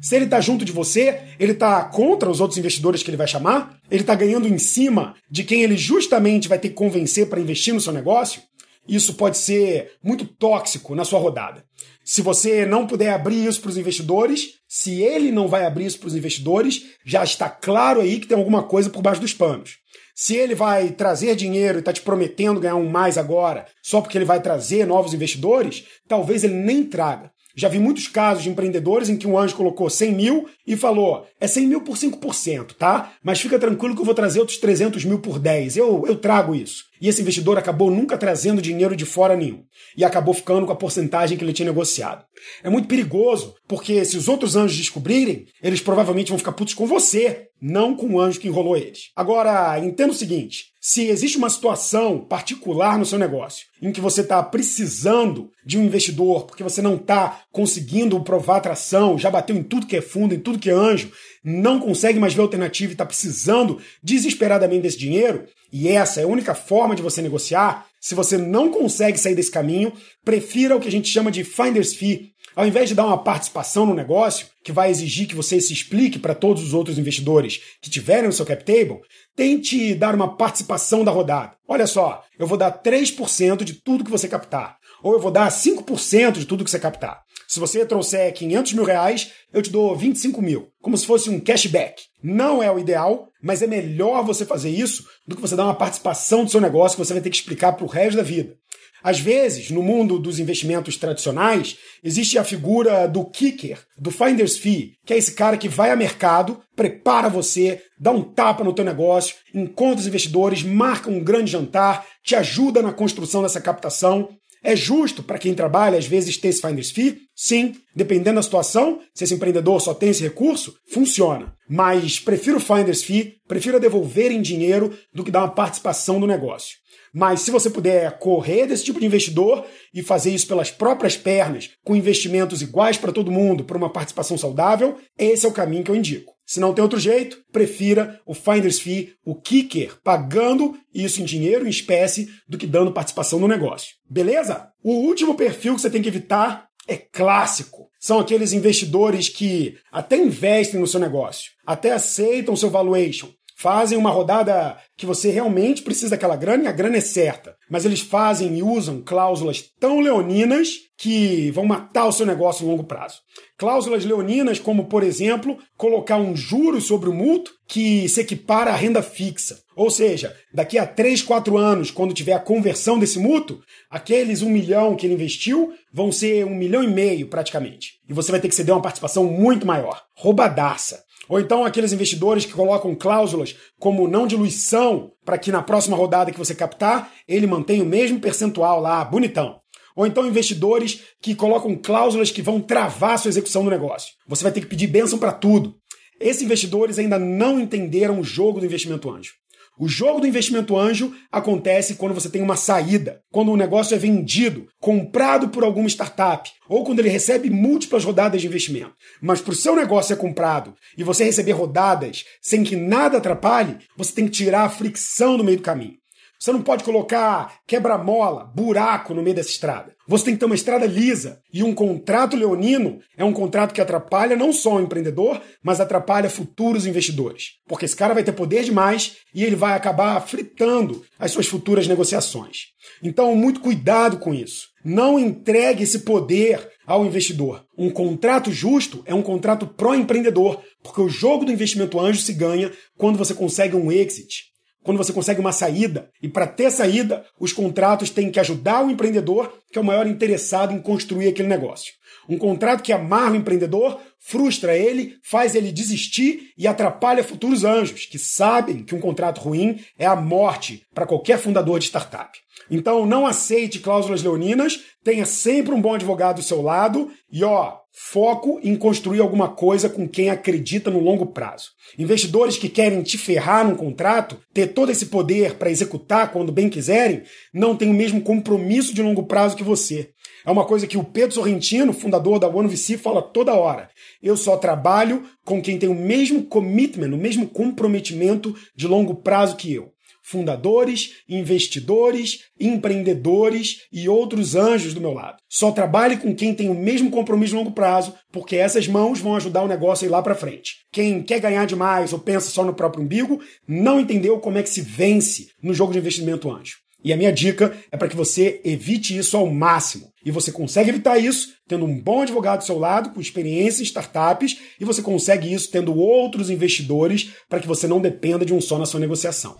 Se 0.00 0.14
ele 0.14 0.26
está 0.26 0.40
junto 0.40 0.64
de 0.64 0.72
você, 0.72 1.20
ele 1.38 1.52
está 1.52 1.84
contra 1.84 2.30
os 2.30 2.40
outros 2.40 2.58
investidores 2.58 3.02
que 3.02 3.10
ele 3.10 3.16
vai 3.16 3.26
chamar? 3.26 3.78
Ele 3.90 4.02
está 4.02 4.14
ganhando 4.14 4.46
em 4.46 4.58
cima 4.58 5.14
de 5.30 5.42
quem 5.42 5.62
ele 5.62 5.76
justamente 5.76 6.48
vai 6.48 6.58
ter 6.58 6.68
que 6.68 6.74
convencer 6.74 7.28
para 7.28 7.40
investir 7.40 7.74
no 7.74 7.80
seu 7.80 7.92
negócio? 7.92 8.40
Isso 8.88 9.14
pode 9.14 9.36
ser 9.36 9.92
muito 10.02 10.24
tóxico 10.24 10.94
na 10.94 11.04
sua 11.04 11.18
rodada. 11.18 11.64
Se 12.04 12.22
você 12.22 12.64
não 12.64 12.86
puder 12.86 13.12
abrir 13.12 13.44
isso 13.44 13.60
para 13.60 13.68
os 13.68 13.76
investidores, 13.76 14.54
se 14.66 15.02
ele 15.02 15.30
não 15.30 15.46
vai 15.46 15.66
abrir 15.66 15.84
isso 15.84 15.98
para 15.98 16.08
os 16.08 16.14
investidores, 16.14 16.84
já 17.04 17.22
está 17.22 17.50
claro 17.50 18.00
aí 18.00 18.18
que 18.18 18.26
tem 18.26 18.38
alguma 18.38 18.62
coisa 18.62 18.88
por 18.88 19.02
baixo 19.02 19.20
dos 19.20 19.34
panos. 19.34 19.76
Se 20.14 20.34
ele 20.34 20.54
vai 20.54 20.90
trazer 20.90 21.36
dinheiro 21.36 21.78
e 21.78 21.80
está 21.80 21.92
te 21.92 22.00
prometendo 22.00 22.60
ganhar 22.60 22.76
um 22.76 22.88
mais 22.88 23.18
agora, 23.18 23.66
só 23.82 24.00
porque 24.00 24.16
ele 24.16 24.24
vai 24.24 24.40
trazer 24.40 24.86
novos 24.86 25.12
investidores, 25.12 25.84
talvez 26.08 26.42
ele 26.42 26.54
nem 26.54 26.82
traga. 26.82 27.30
Já 27.54 27.68
vi 27.68 27.78
muitos 27.78 28.08
casos 28.08 28.44
de 28.44 28.48
empreendedores 28.48 29.08
em 29.08 29.16
que 29.16 29.26
um 29.26 29.36
anjo 29.36 29.56
colocou 29.56 29.90
100 29.90 30.12
mil 30.12 30.48
e 30.66 30.76
falou: 30.76 31.26
é 31.40 31.46
100 31.46 31.66
mil 31.66 31.80
por 31.82 31.96
5%, 31.96 32.72
tá? 32.72 33.12
Mas 33.22 33.40
fica 33.40 33.58
tranquilo 33.58 33.94
que 33.94 34.00
eu 34.00 34.04
vou 34.04 34.14
trazer 34.14 34.40
outros 34.40 34.58
300 34.58 35.04
mil 35.04 35.18
por 35.18 35.38
10. 35.38 35.76
Eu, 35.76 36.04
eu 36.06 36.16
trago 36.16 36.54
isso. 36.54 36.84
E 37.00 37.08
esse 37.08 37.22
investidor 37.22 37.58
acabou 37.58 37.90
nunca 37.90 38.18
trazendo 38.18 38.62
dinheiro 38.62 38.96
de 38.96 39.04
fora 39.04 39.36
nenhum. 39.36 39.64
E 39.96 40.04
acabou 40.04 40.34
ficando 40.34 40.66
com 40.66 40.72
a 40.72 40.76
porcentagem 40.76 41.36
que 41.36 41.44
ele 41.44 41.52
tinha 41.52 41.68
negociado. 41.68 42.24
É 42.62 42.70
muito 42.70 42.88
perigoso, 42.88 43.54
porque 43.66 44.04
se 44.04 44.16
os 44.16 44.28
outros 44.28 44.56
anjos 44.56 44.76
descobrirem, 44.76 45.46
eles 45.62 45.80
provavelmente 45.80 46.30
vão 46.30 46.38
ficar 46.38 46.52
putos 46.52 46.74
com 46.74 46.86
você, 46.86 47.48
não 47.60 47.96
com 47.96 48.14
o 48.14 48.20
anjo 48.20 48.40
que 48.40 48.48
enrolou 48.48 48.76
eles. 48.76 49.10
Agora, 49.16 49.78
entenda 49.78 50.12
o 50.12 50.16
seguinte: 50.16 50.66
se 50.80 51.08
existe 51.08 51.36
uma 51.36 51.50
situação 51.50 52.20
particular 52.20 52.98
no 52.98 53.04
seu 53.04 53.18
negócio 53.18 53.66
em 53.82 53.92
que 53.92 54.00
você 54.00 54.20
está 54.20 54.42
precisando 54.42 55.50
de 55.64 55.76
um 55.76 55.84
investidor 55.84 56.46
porque 56.46 56.62
você 56.62 56.80
não 56.80 56.94
está 56.94 57.42
conseguindo 57.52 58.20
provar 58.22 58.56
atração, 58.56 59.18
já 59.18 59.30
bateu 59.30 59.56
em 59.56 59.62
tudo 59.62 59.86
que 59.86 59.96
é 59.96 60.00
fundo, 60.00 60.34
em 60.34 60.40
tudo 60.40 60.58
que 60.58 60.70
é 60.70 60.72
anjo, 60.72 61.12
não 61.44 61.80
consegue 61.80 62.18
mais 62.18 62.34
ver 62.34 62.42
alternativa 62.42 62.90
e 62.90 62.94
está 62.94 63.04
precisando 63.04 63.80
desesperadamente 64.02 64.82
desse 64.82 64.98
dinheiro, 64.98 65.46
e 65.72 65.88
essa 65.88 66.20
é 66.20 66.24
a 66.24 66.28
única 66.28 66.54
forma 66.54 66.96
de 66.96 67.02
você 67.02 67.20
negociar, 67.20 67.86
se 68.00 68.14
você 68.14 68.38
não 68.38 68.70
consegue 68.70 69.18
sair 69.18 69.34
desse 69.34 69.50
caminho, 69.50 69.92
prefira 70.24 70.76
o 70.76 70.80
que 70.80 70.88
a 70.88 70.90
gente 70.90 71.08
chama 71.08 71.30
de 71.30 71.44
finder's 71.44 71.94
fee. 71.94 72.32
Ao 72.56 72.66
invés 72.66 72.88
de 72.88 72.94
dar 72.94 73.06
uma 73.06 73.22
participação 73.22 73.86
no 73.86 73.94
negócio, 73.94 74.46
que 74.64 74.72
vai 74.72 74.90
exigir 74.90 75.28
que 75.28 75.34
você 75.34 75.60
se 75.60 75.72
explique 75.72 76.18
para 76.18 76.34
todos 76.34 76.62
os 76.62 76.74
outros 76.74 76.98
investidores 76.98 77.60
que 77.80 77.90
tiverem 77.90 78.26
no 78.26 78.32
seu 78.32 78.46
cap 78.46 78.64
table, 78.64 79.00
tente 79.36 79.94
dar 79.94 80.14
uma 80.14 80.36
participação 80.36 81.04
da 81.04 81.12
rodada. 81.12 81.52
Olha 81.66 81.86
só, 81.86 82.24
eu 82.38 82.46
vou 82.46 82.58
dar 82.58 82.82
3% 82.82 83.62
de 83.62 83.74
tudo 83.74 84.04
que 84.04 84.10
você 84.10 84.26
captar. 84.26 84.76
Ou 85.02 85.12
eu 85.12 85.20
vou 85.20 85.30
dar 85.30 85.48
5% 85.50 86.32
de 86.32 86.46
tudo 86.46 86.64
que 86.64 86.70
você 86.70 86.80
captar. 86.80 87.22
Se 87.48 87.58
você 87.58 87.86
trouxer 87.86 88.30
500 88.34 88.74
mil 88.74 88.84
reais, 88.84 89.32
eu 89.50 89.62
te 89.62 89.70
dou 89.70 89.96
25 89.96 90.42
mil, 90.42 90.68
como 90.82 90.98
se 90.98 91.06
fosse 91.06 91.30
um 91.30 91.40
cashback. 91.40 92.02
Não 92.22 92.62
é 92.62 92.70
o 92.70 92.78
ideal, 92.78 93.26
mas 93.42 93.62
é 93.62 93.66
melhor 93.66 94.22
você 94.22 94.44
fazer 94.44 94.68
isso 94.68 95.06
do 95.26 95.34
que 95.34 95.40
você 95.40 95.56
dar 95.56 95.64
uma 95.64 95.74
participação 95.74 96.44
do 96.44 96.50
seu 96.50 96.60
negócio 96.60 96.98
que 96.98 97.02
você 97.02 97.14
vai 97.14 97.22
ter 97.22 97.30
que 97.30 97.36
explicar 97.36 97.72
para 97.72 97.86
o 97.86 97.88
resto 97.88 98.18
da 98.18 98.22
vida. 98.22 98.54
Às 99.02 99.18
vezes, 99.18 99.70
no 99.70 99.82
mundo 99.82 100.18
dos 100.18 100.38
investimentos 100.38 100.98
tradicionais, 100.98 101.78
existe 102.04 102.36
a 102.36 102.44
figura 102.44 103.06
do 103.06 103.24
kicker, 103.24 103.78
do 103.96 104.10
finder's 104.10 104.58
fee, 104.58 104.96
que 105.06 105.14
é 105.14 105.16
esse 105.16 105.32
cara 105.32 105.56
que 105.56 105.70
vai 105.70 105.90
a 105.90 105.96
mercado, 105.96 106.60
prepara 106.76 107.30
você, 107.30 107.80
dá 107.98 108.10
um 108.10 108.22
tapa 108.22 108.62
no 108.62 108.74
teu 108.74 108.84
negócio, 108.84 109.36
encontra 109.54 110.00
os 110.00 110.06
investidores, 110.06 110.62
marca 110.62 111.08
um 111.08 111.24
grande 111.24 111.52
jantar, 111.52 112.04
te 112.22 112.36
ajuda 112.36 112.82
na 112.82 112.92
construção 112.92 113.42
dessa 113.42 113.60
captação 113.60 114.28
é 114.62 114.74
justo 114.74 115.22
para 115.22 115.38
quem 115.38 115.54
trabalha, 115.54 115.98
às 115.98 116.06
vezes, 116.06 116.36
ter 116.36 116.48
esse 116.48 116.60
finder's 116.60 116.90
fee? 116.90 117.18
Sim, 117.34 117.74
dependendo 117.94 118.36
da 118.36 118.42
situação, 118.42 119.00
se 119.14 119.24
esse 119.24 119.34
empreendedor 119.34 119.80
só 119.80 119.94
tem 119.94 120.10
esse 120.10 120.22
recurso, 120.22 120.74
funciona. 120.92 121.54
Mas 121.68 122.18
prefiro 122.18 122.58
finder's 122.60 123.02
fee, 123.02 123.34
prefiro 123.46 123.80
devolver 123.80 124.30
em 124.30 124.42
dinheiro 124.42 124.96
do 125.14 125.22
que 125.22 125.30
dar 125.30 125.40
uma 125.40 125.54
participação 125.54 126.18
no 126.18 126.26
negócio. 126.26 126.76
Mas 127.12 127.40
se 127.40 127.50
você 127.50 127.70
puder 127.70 128.18
correr 128.18 128.66
desse 128.66 128.84
tipo 128.84 129.00
de 129.00 129.06
investidor 129.06 129.64
e 129.94 130.02
fazer 130.02 130.30
isso 130.30 130.46
pelas 130.46 130.70
próprias 130.70 131.16
pernas, 131.16 131.70
com 131.84 131.96
investimentos 131.96 132.62
iguais 132.62 132.96
para 132.96 133.12
todo 133.12 133.30
mundo, 133.30 133.64
por 133.64 133.76
uma 133.76 133.92
participação 133.92 134.36
saudável, 134.36 134.96
esse 135.18 135.46
é 135.46 135.48
o 135.48 135.52
caminho 135.52 135.84
que 135.84 135.90
eu 135.90 135.96
indico. 135.96 136.37
Se 136.48 136.60
não 136.60 136.72
tem 136.72 136.82
outro 136.82 136.98
jeito, 136.98 137.44
prefira 137.52 138.22
o 138.24 138.32
finder's 138.32 138.80
fee, 138.80 139.12
o 139.22 139.34
kicker, 139.34 139.98
pagando 140.02 140.78
isso 140.94 141.20
em 141.20 141.24
dinheiro, 141.26 141.66
em 141.66 141.68
espécie, 141.68 142.26
do 142.48 142.56
que 142.56 142.66
dando 142.66 142.90
participação 142.90 143.38
no 143.38 143.46
negócio. 143.46 143.96
Beleza? 144.08 144.70
O 144.82 144.92
último 144.92 145.34
perfil 145.34 145.74
que 145.74 145.82
você 145.82 145.90
tem 145.90 146.00
que 146.00 146.08
evitar 146.08 146.66
é 146.86 146.96
clássico. 146.96 147.90
São 148.00 148.18
aqueles 148.18 148.54
investidores 148.54 149.28
que 149.28 149.76
até 149.92 150.16
investem 150.16 150.80
no 150.80 150.86
seu 150.86 150.98
negócio, 150.98 151.52
até 151.66 151.92
aceitam 151.92 152.56
seu 152.56 152.70
valuation, 152.70 153.28
fazem 153.58 153.98
uma 153.98 154.10
rodada 154.10 154.76
que 154.96 155.04
você 155.04 155.30
realmente 155.30 155.82
precisa 155.82 156.10
daquela 156.10 156.36
grana 156.36 156.64
e 156.64 156.66
a 156.68 156.72
grana 156.72 156.96
é 156.96 157.00
certa. 157.00 157.56
Mas 157.68 157.84
eles 157.84 158.00
fazem 158.00 158.56
e 158.56 158.62
usam 158.62 159.02
cláusulas 159.04 159.64
tão 159.80 160.00
leoninas 160.00 160.70
que 160.96 161.50
vão 161.50 161.64
matar 161.64 162.06
o 162.06 162.12
seu 162.12 162.24
negócio 162.24 162.64
em 162.64 162.68
longo 162.68 162.84
prazo. 162.84 163.16
Cláusulas 163.56 164.04
leoninas, 164.04 164.58
como, 164.58 164.86
por 164.86 165.02
exemplo, 165.02 165.58
colocar 165.76 166.16
um 166.16 166.36
juro 166.36 166.80
sobre 166.80 167.08
o 167.08 167.14
multo 167.14 167.52
que 167.66 168.08
se 168.08 168.20
equipara 168.20 168.70
à 168.70 168.76
renda 168.76 169.02
fixa. 169.02 169.58
Ou 169.76 169.90
seja, 169.90 170.34
daqui 170.52 170.78
a 170.78 170.86
3, 170.86 171.22
4 171.22 171.56
anos, 171.56 171.90
quando 171.90 172.14
tiver 172.14 172.32
a 172.34 172.40
conversão 172.40 172.98
desse 172.98 173.18
mútuo, 173.18 173.60
aqueles 173.90 174.42
um 174.42 174.50
milhão 174.50 174.96
que 174.96 175.06
ele 175.06 175.14
investiu 175.14 175.72
vão 175.92 176.12
ser 176.12 176.44
um 176.44 176.54
milhão 176.54 176.82
e 176.82 176.88
meio 176.88 177.28
praticamente. 177.28 177.94
E 178.08 178.12
você 178.12 178.30
vai 178.30 178.40
ter 178.40 178.48
que 178.48 178.54
ceder 178.54 178.74
uma 178.74 178.82
participação 178.82 179.24
muito 179.24 179.66
maior. 179.66 180.02
Roubadaça. 180.16 181.07
Ou 181.28 181.38
então 181.38 181.64
aqueles 181.64 181.92
investidores 181.92 182.44
que 182.44 182.52
colocam 182.52 182.94
cláusulas 182.94 183.54
como 183.78 184.08
não 184.08 184.26
diluição 184.26 185.12
para 185.24 185.38
que 185.38 185.52
na 185.52 185.62
próxima 185.62 185.96
rodada 185.96 186.32
que 186.32 186.38
você 186.38 186.54
captar, 186.54 187.12
ele 187.26 187.46
mantenha 187.46 187.82
o 187.82 187.86
mesmo 187.86 188.18
percentual 188.18 188.80
lá, 188.80 189.04
bonitão. 189.04 189.60
Ou 189.94 190.06
então 190.06 190.26
investidores 190.26 191.02
que 191.20 191.34
colocam 191.34 191.74
cláusulas 191.76 192.30
que 192.30 192.40
vão 192.40 192.60
travar 192.60 193.14
a 193.14 193.18
sua 193.18 193.30
execução 193.30 193.64
do 193.64 193.70
negócio. 193.70 194.14
Você 194.26 194.42
vai 194.42 194.52
ter 194.52 194.60
que 194.60 194.66
pedir 194.66 194.86
bênção 194.86 195.18
para 195.18 195.32
tudo. 195.32 195.74
Esses 196.20 196.42
investidores 196.42 196.98
ainda 196.98 197.18
não 197.18 197.60
entenderam 197.60 198.20
o 198.20 198.24
jogo 198.24 198.60
do 198.60 198.66
investimento 198.66 199.10
anjo. 199.10 199.34
O 199.78 199.88
jogo 199.88 200.20
do 200.20 200.26
investimento 200.26 200.76
anjo 200.76 201.14
acontece 201.30 201.94
quando 201.94 202.12
você 202.12 202.28
tem 202.28 202.42
uma 202.42 202.56
saída, 202.56 203.22
quando 203.30 203.52
o 203.52 203.56
negócio 203.56 203.94
é 203.94 203.98
vendido, 203.98 204.66
comprado 204.80 205.50
por 205.50 205.62
alguma 205.62 205.88
startup, 205.88 206.50
ou 206.68 206.82
quando 206.84 206.98
ele 206.98 207.08
recebe 207.08 207.48
múltiplas 207.48 208.04
rodadas 208.04 208.40
de 208.40 208.48
investimento. 208.48 208.92
Mas 209.22 209.40
para 209.40 209.52
o 209.52 209.56
seu 209.56 209.76
negócio 209.76 210.08
ser 210.08 210.20
comprado 210.20 210.74
e 210.96 211.04
você 211.04 211.22
receber 211.22 211.52
rodadas 211.52 212.24
sem 212.42 212.64
que 212.64 212.74
nada 212.74 213.18
atrapalhe, 213.18 213.78
você 213.96 214.12
tem 214.12 214.24
que 214.24 214.32
tirar 214.32 214.64
a 214.64 214.70
fricção 214.70 215.36
do 215.36 215.44
meio 215.44 215.58
do 215.58 215.62
caminho. 215.62 215.96
Você 216.40 216.52
não 216.52 216.62
pode 216.62 216.82
colocar 216.82 217.60
quebra-mola, 217.66 218.44
buraco 218.44 219.14
no 219.14 219.22
meio 219.22 219.36
dessa 219.36 219.50
estrada. 219.50 219.97
Você 220.08 220.24
tem 220.24 220.34
que 220.34 220.40
ter 220.40 220.46
uma 220.46 220.54
estrada 220.54 220.86
lisa. 220.86 221.38
E 221.52 221.62
um 221.62 221.74
contrato 221.74 222.34
leonino 222.34 222.98
é 223.14 223.22
um 223.22 223.32
contrato 223.32 223.74
que 223.74 223.80
atrapalha 223.80 224.34
não 224.34 224.54
só 224.54 224.76
o 224.76 224.80
empreendedor, 224.80 225.38
mas 225.62 225.80
atrapalha 225.80 226.30
futuros 226.30 226.86
investidores. 226.86 227.58
Porque 227.68 227.84
esse 227.84 227.94
cara 227.94 228.14
vai 228.14 228.24
ter 228.24 228.32
poder 228.32 228.64
demais 228.64 229.16
e 229.34 229.44
ele 229.44 229.54
vai 229.54 229.74
acabar 229.74 230.18
fritando 230.26 231.04
as 231.18 231.30
suas 231.30 231.46
futuras 231.46 231.86
negociações. 231.86 232.68
Então, 233.02 233.36
muito 233.36 233.60
cuidado 233.60 234.18
com 234.18 234.32
isso. 234.32 234.68
Não 234.82 235.18
entregue 235.18 235.82
esse 235.82 235.98
poder 235.98 236.66
ao 236.86 237.04
investidor. 237.04 237.62
Um 237.76 237.90
contrato 237.90 238.50
justo 238.50 239.02
é 239.04 239.14
um 239.14 239.22
contrato 239.22 239.66
pró-empreendedor, 239.66 240.62
porque 240.82 241.02
o 241.02 241.08
jogo 241.10 241.44
do 241.44 241.52
investimento 241.52 242.00
anjo 242.00 242.22
se 242.22 242.32
ganha 242.32 242.72
quando 242.96 243.18
você 243.18 243.34
consegue 243.34 243.76
um 243.76 243.92
exit 243.92 244.48
quando 244.88 244.96
você 244.96 245.12
consegue 245.12 245.38
uma 245.38 245.52
saída. 245.52 246.08
E 246.22 246.30
para 246.30 246.46
ter 246.46 246.70
saída, 246.70 247.22
os 247.38 247.52
contratos 247.52 248.08
têm 248.08 248.30
que 248.30 248.40
ajudar 248.40 248.82
o 248.82 248.90
empreendedor, 248.90 249.52
que 249.70 249.78
é 249.78 249.82
o 249.82 249.84
maior 249.84 250.06
interessado 250.06 250.72
em 250.72 250.80
construir 250.80 251.28
aquele 251.28 251.46
negócio. 251.46 251.92
Um 252.26 252.38
contrato 252.38 252.82
que 252.82 252.90
amarra 252.90 253.32
o 253.32 253.36
empreendedor, 253.36 254.00
frustra 254.18 254.74
ele, 254.78 255.16
faz 255.22 255.54
ele 255.54 255.70
desistir 255.70 256.54
e 256.56 256.66
atrapalha 256.66 257.22
futuros 257.22 257.64
anjos, 257.64 258.06
que 258.06 258.18
sabem 258.18 258.82
que 258.82 258.94
um 258.94 259.00
contrato 259.00 259.42
ruim 259.42 259.78
é 259.98 260.06
a 260.06 260.16
morte 260.16 260.86
para 260.94 261.04
qualquer 261.04 261.38
fundador 261.38 261.78
de 261.78 261.84
startup. 261.84 262.38
Então 262.70 263.04
não 263.04 263.26
aceite 263.26 263.80
cláusulas 263.80 264.22
leoninas, 264.22 264.80
tenha 265.04 265.26
sempre 265.26 265.74
um 265.74 265.82
bom 265.82 265.92
advogado 265.92 266.36
do 266.36 266.42
seu 266.42 266.62
lado 266.62 267.10
e 267.30 267.44
ó, 267.44 267.76
foco 268.00 268.60
em 268.62 268.76
construir 268.76 269.18
alguma 269.18 269.48
coisa 269.48 269.88
com 269.88 270.08
quem 270.08 270.30
acredita 270.30 270.88
no 270.88 271.00
longo 271.00 271.26
prazo. 271.26 271.70
Investidores 271.98 272.56
que 272.56 272.68
querem 272.68 273.02
te 273.02 273.18
ferrar 273.18 273.66
num 273.66 273.74
contrato, 273.74 274.38
ter 274.54 274.68
todo 274.68 274.92
esse 274.92 275.06
poder 275.06 275.54
para 275.54 275.70
executar 275.70 276.30
quando 276.30 276.52
bem 276.52 276.68
quiserem, 276.68 277.24
não 277.52 277.76
têm 277.76 277.90
o 277.90 277.94
mesmo 277.94 278.20
compromisso 278.20 278.94
de 278.94 279.02
longo 279.02 279.24
prazo 279.26 279.56
que 279.56 279.64
você. 279.64 280.10
É 280.46 280.50
uma 280.50 280.64
coisa 280.64 280.86
que 280.86 280.96
o 280.96 281.02
Pedro 281.02 281.34
Sorrentino, 281.34 281.92
fundador 281.92 282.38
da 282.38 282.48
OneVC, 282.48 282.96
fala 282.96 283.20
toda 283.20 283.54
hora. 283.54 283.90
Eu 284.22 284.36
só 284.36 284.56
trabalho 284.56 285.24
com 285.44 285.60
quem 285.60 285.76
tem 285.76 285.88
o 285.88 285.94
mesmo 285.94 286.44
commitment, 286.44 287.12
o 287.12 287.18
mesmo 287.18 287.48
comprometimento 287.48 288.54
de 288.76 288.86
longo 288.86 289.16
prazo 289.16 289.56
que 289.56 289.74
eu 289.74 289.92
fundadores, 290.28 291.14
investidores, 291.26 292.40
empreendedores 292.60 293.86
e 293.90 294.10
outros 294.10 294.54
anjos 294.54 294.92
do 294.92 295.00
meu 295.00 295.14
lado. 295.14 295.38
Só 295.48 295.72
trabalhe 295.72 296.18
com 296.18 296.34
quem 296.34 296.54
tem 296.54 296.68
o 296.68 296.74
mesmo 296.74 297.10
compromisso 297.10 297.52
de 297.52 297.56
longo 297.56 297.72
prazo, 297.72 298.14
porque 298.30 298.56
essas 298.56 298.86
mãos 298.86 299.20
vão 299.20 299.36
ajudar 299.36 299.62
o 299.62 299.68
negócio 299.68 300.04
a 300.04 300.08
ir 300.08 300.10
lá 300.10 300.22
para 300.22 300.34
frente. 300.34 300.84
Quem 300.92 301.22
quer 301.22 301.40
ganhar 301.40 301.64
demais 301.64 302.12
ou 302.12 302.18
pensa 302.18 302.50
só 302.50 302.62
no 302.62 302.74
próprio 302.74 303.02
umbigo, 303.02 303.40
não 303.66 303.98
entendeu 303.98 304.38
como 304.38 304.58
é 304.58 304.62
que 304.62 304.68
se 304.68 304.82
vence 304.82 305.48
no 305.62 305.72
jogo 305.72 305.92
de 305.92 305.98
investimento 305.98 306.50
anjo. 306.50 306.76
E 307.02 307.12
a 307.12 307.16
minha 307.16 307.32
dica 307.32 307.74
é 307.90 307.96
para 307.96 308.08
que 308.08 308.16
você 308.16 308.60
evite 308.64 309.16
isso 309.16 309.36
ao 309.36 309.46
máximo. 309.46 310.12
E 310.24 310.30
você 310.30 310.50
consegue 310.50 310.90
evitar 310.90 311.16
isso 311.16 311.54
tendo 311.66 311.84
um 311.84 311.98
bom 311.98 312.22
advogado 312.22 312.58
do 312.58 312.64
seu 312.64 312.78
lado, 312.78 313.10
com 313.10 313.20
experiência 313.20 313.82
em 313.82 313.84
startups, 313.84 314.58
e 314.80 314.84
você 314.84 315.00
consegue 315.00 315.52
isso 315.52 315.70
tendo 315.70 315.96
outros 315.96 316.50
investidores 316.50 317.30
para 317.48 317.60
que 317.60 317.68
você 317.68 317.86
não 317.86 318.00
dependa 318.00 318.44
de 318.44 318.52
um 318.52 318.60
só 318.60 318.78
na 318.78 318.86
sua 318.86 319.00
negociação. 319.00 319.56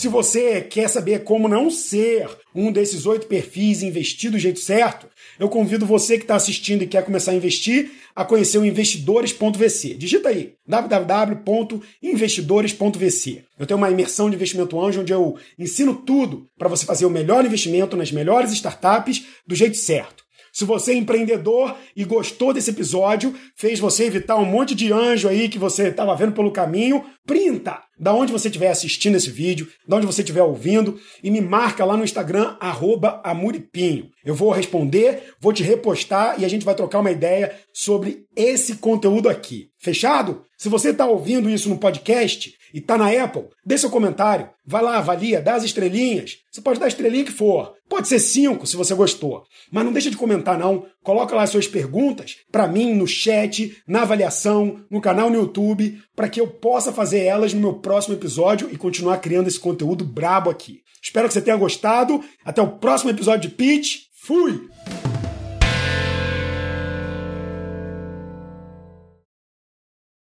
Se 0.00 0.08
você 0.08 0.62
quer 0.62 0.88
saber 0.88 1.24
como 1.24 1.46
não 1.46 1.70
ser 1.70 2.26
um 2.54 2.72
desses 2.72 3.04
oito 3.04 3.26
perfis 3.26 3.82
e 3.82 3.86
investir 3.86 4.30
do 4.30 4.38
jeito 4.38 4.58
certo, 4.58 5.06
eu 5.38 5.46
convido 5.46 5.84
você 5.84 6.16
que 6.16 6.24
está 6.24 6.36
assistindo 6.36 6.80
e 6.80 6.86
quer 6.86 7.04
começar 7.04 7.32
a 7.32 7.34
investir 7.34 7.90
a 8.16 8.24
conhecer 8.24 8.56
o 8.56 8.64
investidores.vc. 8.64 9.94
Digita 9.96 10.30
aí 10.30 10.54
www.investidores.vc. 10.66 13.44
Eu 13.58 13.66
tenho 13.66 13.76
uma 13.76 13.90
imersão 13.90 14.30
de 14.30 14.36
investimento 14.36 14.80
anjo 14.80 15.02
onde 15.02 15.12
eu 15.12 15.36
ensino 15.58 15.94
tudo 15.94 16.46
para 16.56 16.70
você 16.70 16.86
fazer 16.86 17.04
o 17.04 17.10
melhor 17.10 17.44
investimento 17.44 17.94
nas 17.94 18.10
melhores 18.10 18.52
startups 18.52 19.26
do 19.46 19.54
jeito 19.54 19.76
certo. 19.76 20.24
Se 20.50 20.64
você 20.64 20.92
é 20.92 20.96
empreendedor 20.96 21.76
e 21.94 22.04
gostou 22.04 22.54
desse 22.54 22.70
episódio, 22.70 23.34
fez 23.54 23.78
você 23.78 24.04
evitar 24.04 24.36
um 24.36 24.46
monte 24.46 24.74
de 24.74 24.90
anjo 24.90 25.28
aí 25.28 25.46
que 25.46 25.58
você 25.58 25.88
estava 25.88 26.16
vendo 26.16 26.32
pelo 26.32 26.50
caminho, 26.50 27.04
printa 27.26 27.82
da 28.00 28.14
onde 28.14 28.32
você 28.32 28.48
estiver 28.48 28.70
assistindo 28.70 29.16
esse 29.16 29.30
vídeo, 29.30 29.68
da 29.86 29.96
onde 29.96 30.06
você 30.06 30.22
estiver 30.22 30.42
ouvindo 30.42 30.98
e 31.22 31.30
me 31.30 31.40
marca 31.40 31.84
lá 31.84 31.96
no 31.96 32.04
Instagram 32.04 32.56
@amuripinho. 33.22 34.08
Eu 34.24 34.34
vou 34.34 34.50
responder, 34.50 35.34
vou 35.38 35.52
te 35.52 35.62
repostar 35.62 36.40
e 36.40 36.44
a 36.44 36.48
gente 36.48 36.64
vai 36.64 36.74
trocar 36.74 37.00
uma 37.00 37.10
ideia 37.10 37.54
sobre 37.74 38.24
esse 38.34 38.76
conteúdo 38.76 39.28
aqui. 39.28 39.68
Fechado? 39.78 40.42
Se 40.56 40.68
você 40.68 40.90
está 40.90 41.06
ouvindo 41.06 41.50
isso 41.50 41.68
no 41.68 41.78
podcast, 41.78 42.52
e 42.72 42.80
tá 42.80 42.96
na 42.96 43.10
Apple, 43.10 43.48
dê 43.64 43.76
seu 43.76 43.90
comentário. 43.90 44.48
Vai 44.64 44.82
lá, 44.82 44.98
avalia, 44.98 45.40
dá 45.40 45.54
as 45.54 45.64
estrelinhas. 45.64 46.36
Você 46.50 46.60
pode 46.60 46.78
dar 46.78 46.86
a 46.86 46.88
estrelinha 46.88 47.24
que 47.24 47.32
for. 47.32 47.74
Pode 47.88 48.06
ser 48.06 48.20
cinco, 48.20 48.66
se 48.66 48.76
você 48.76 48.94
gostou. 48.94 49.42
Mas 49.70 49.84
não 49.84 49.92
deixa 49.92 50.10
de 50.10 50.16
comentar, 50.16 50.58
não. 50.58 50.86
Coloca 51.02 51.34
lá 51.34 51.42
as 51.42 51.50
suas 51.50 51.66
perguntas 51.66 52.36
para 52.52 52.68
mim 52.68 52.94
no 52.94 53.06
chat, 53.06 53.76
na 53.86 54.02
avaliação, 54.02 54.84
no 54.90 55.00
canal 55.00 55.30
no 55.30 55.36
YouTube, 55.36 55.98
para 56.14 56.28
que 56.28 56.40
eu 56.40 56.46
possa 56.46 56.92
fazer 56.92 57.24
elas 57.24 57.54
no 57.54 57.60
meu 57.60 57.74
próximo 57.74 58.14
episódio 58.14 58.68
e 58.70 58.76
continuar 58.76 59.18
criando 59.18 59.48
esse 59.48 59.58
conteúdo 59.58 60.04
brabo 60.04 60.50
aqui. 60.50 60.82
Espero 61.02 61.26
que 61.26 61.34
você 61.34 61.40
tenha 61.40 61.56
gostado. 61.56 62.22
Até 62.44 62.60
o 62.60 62.78
próximo 62.78 63.10
episódio 63.10 63.48
de 63.48 63.56
Pitch. 63.56 64.02
Fui! 64.22 64.68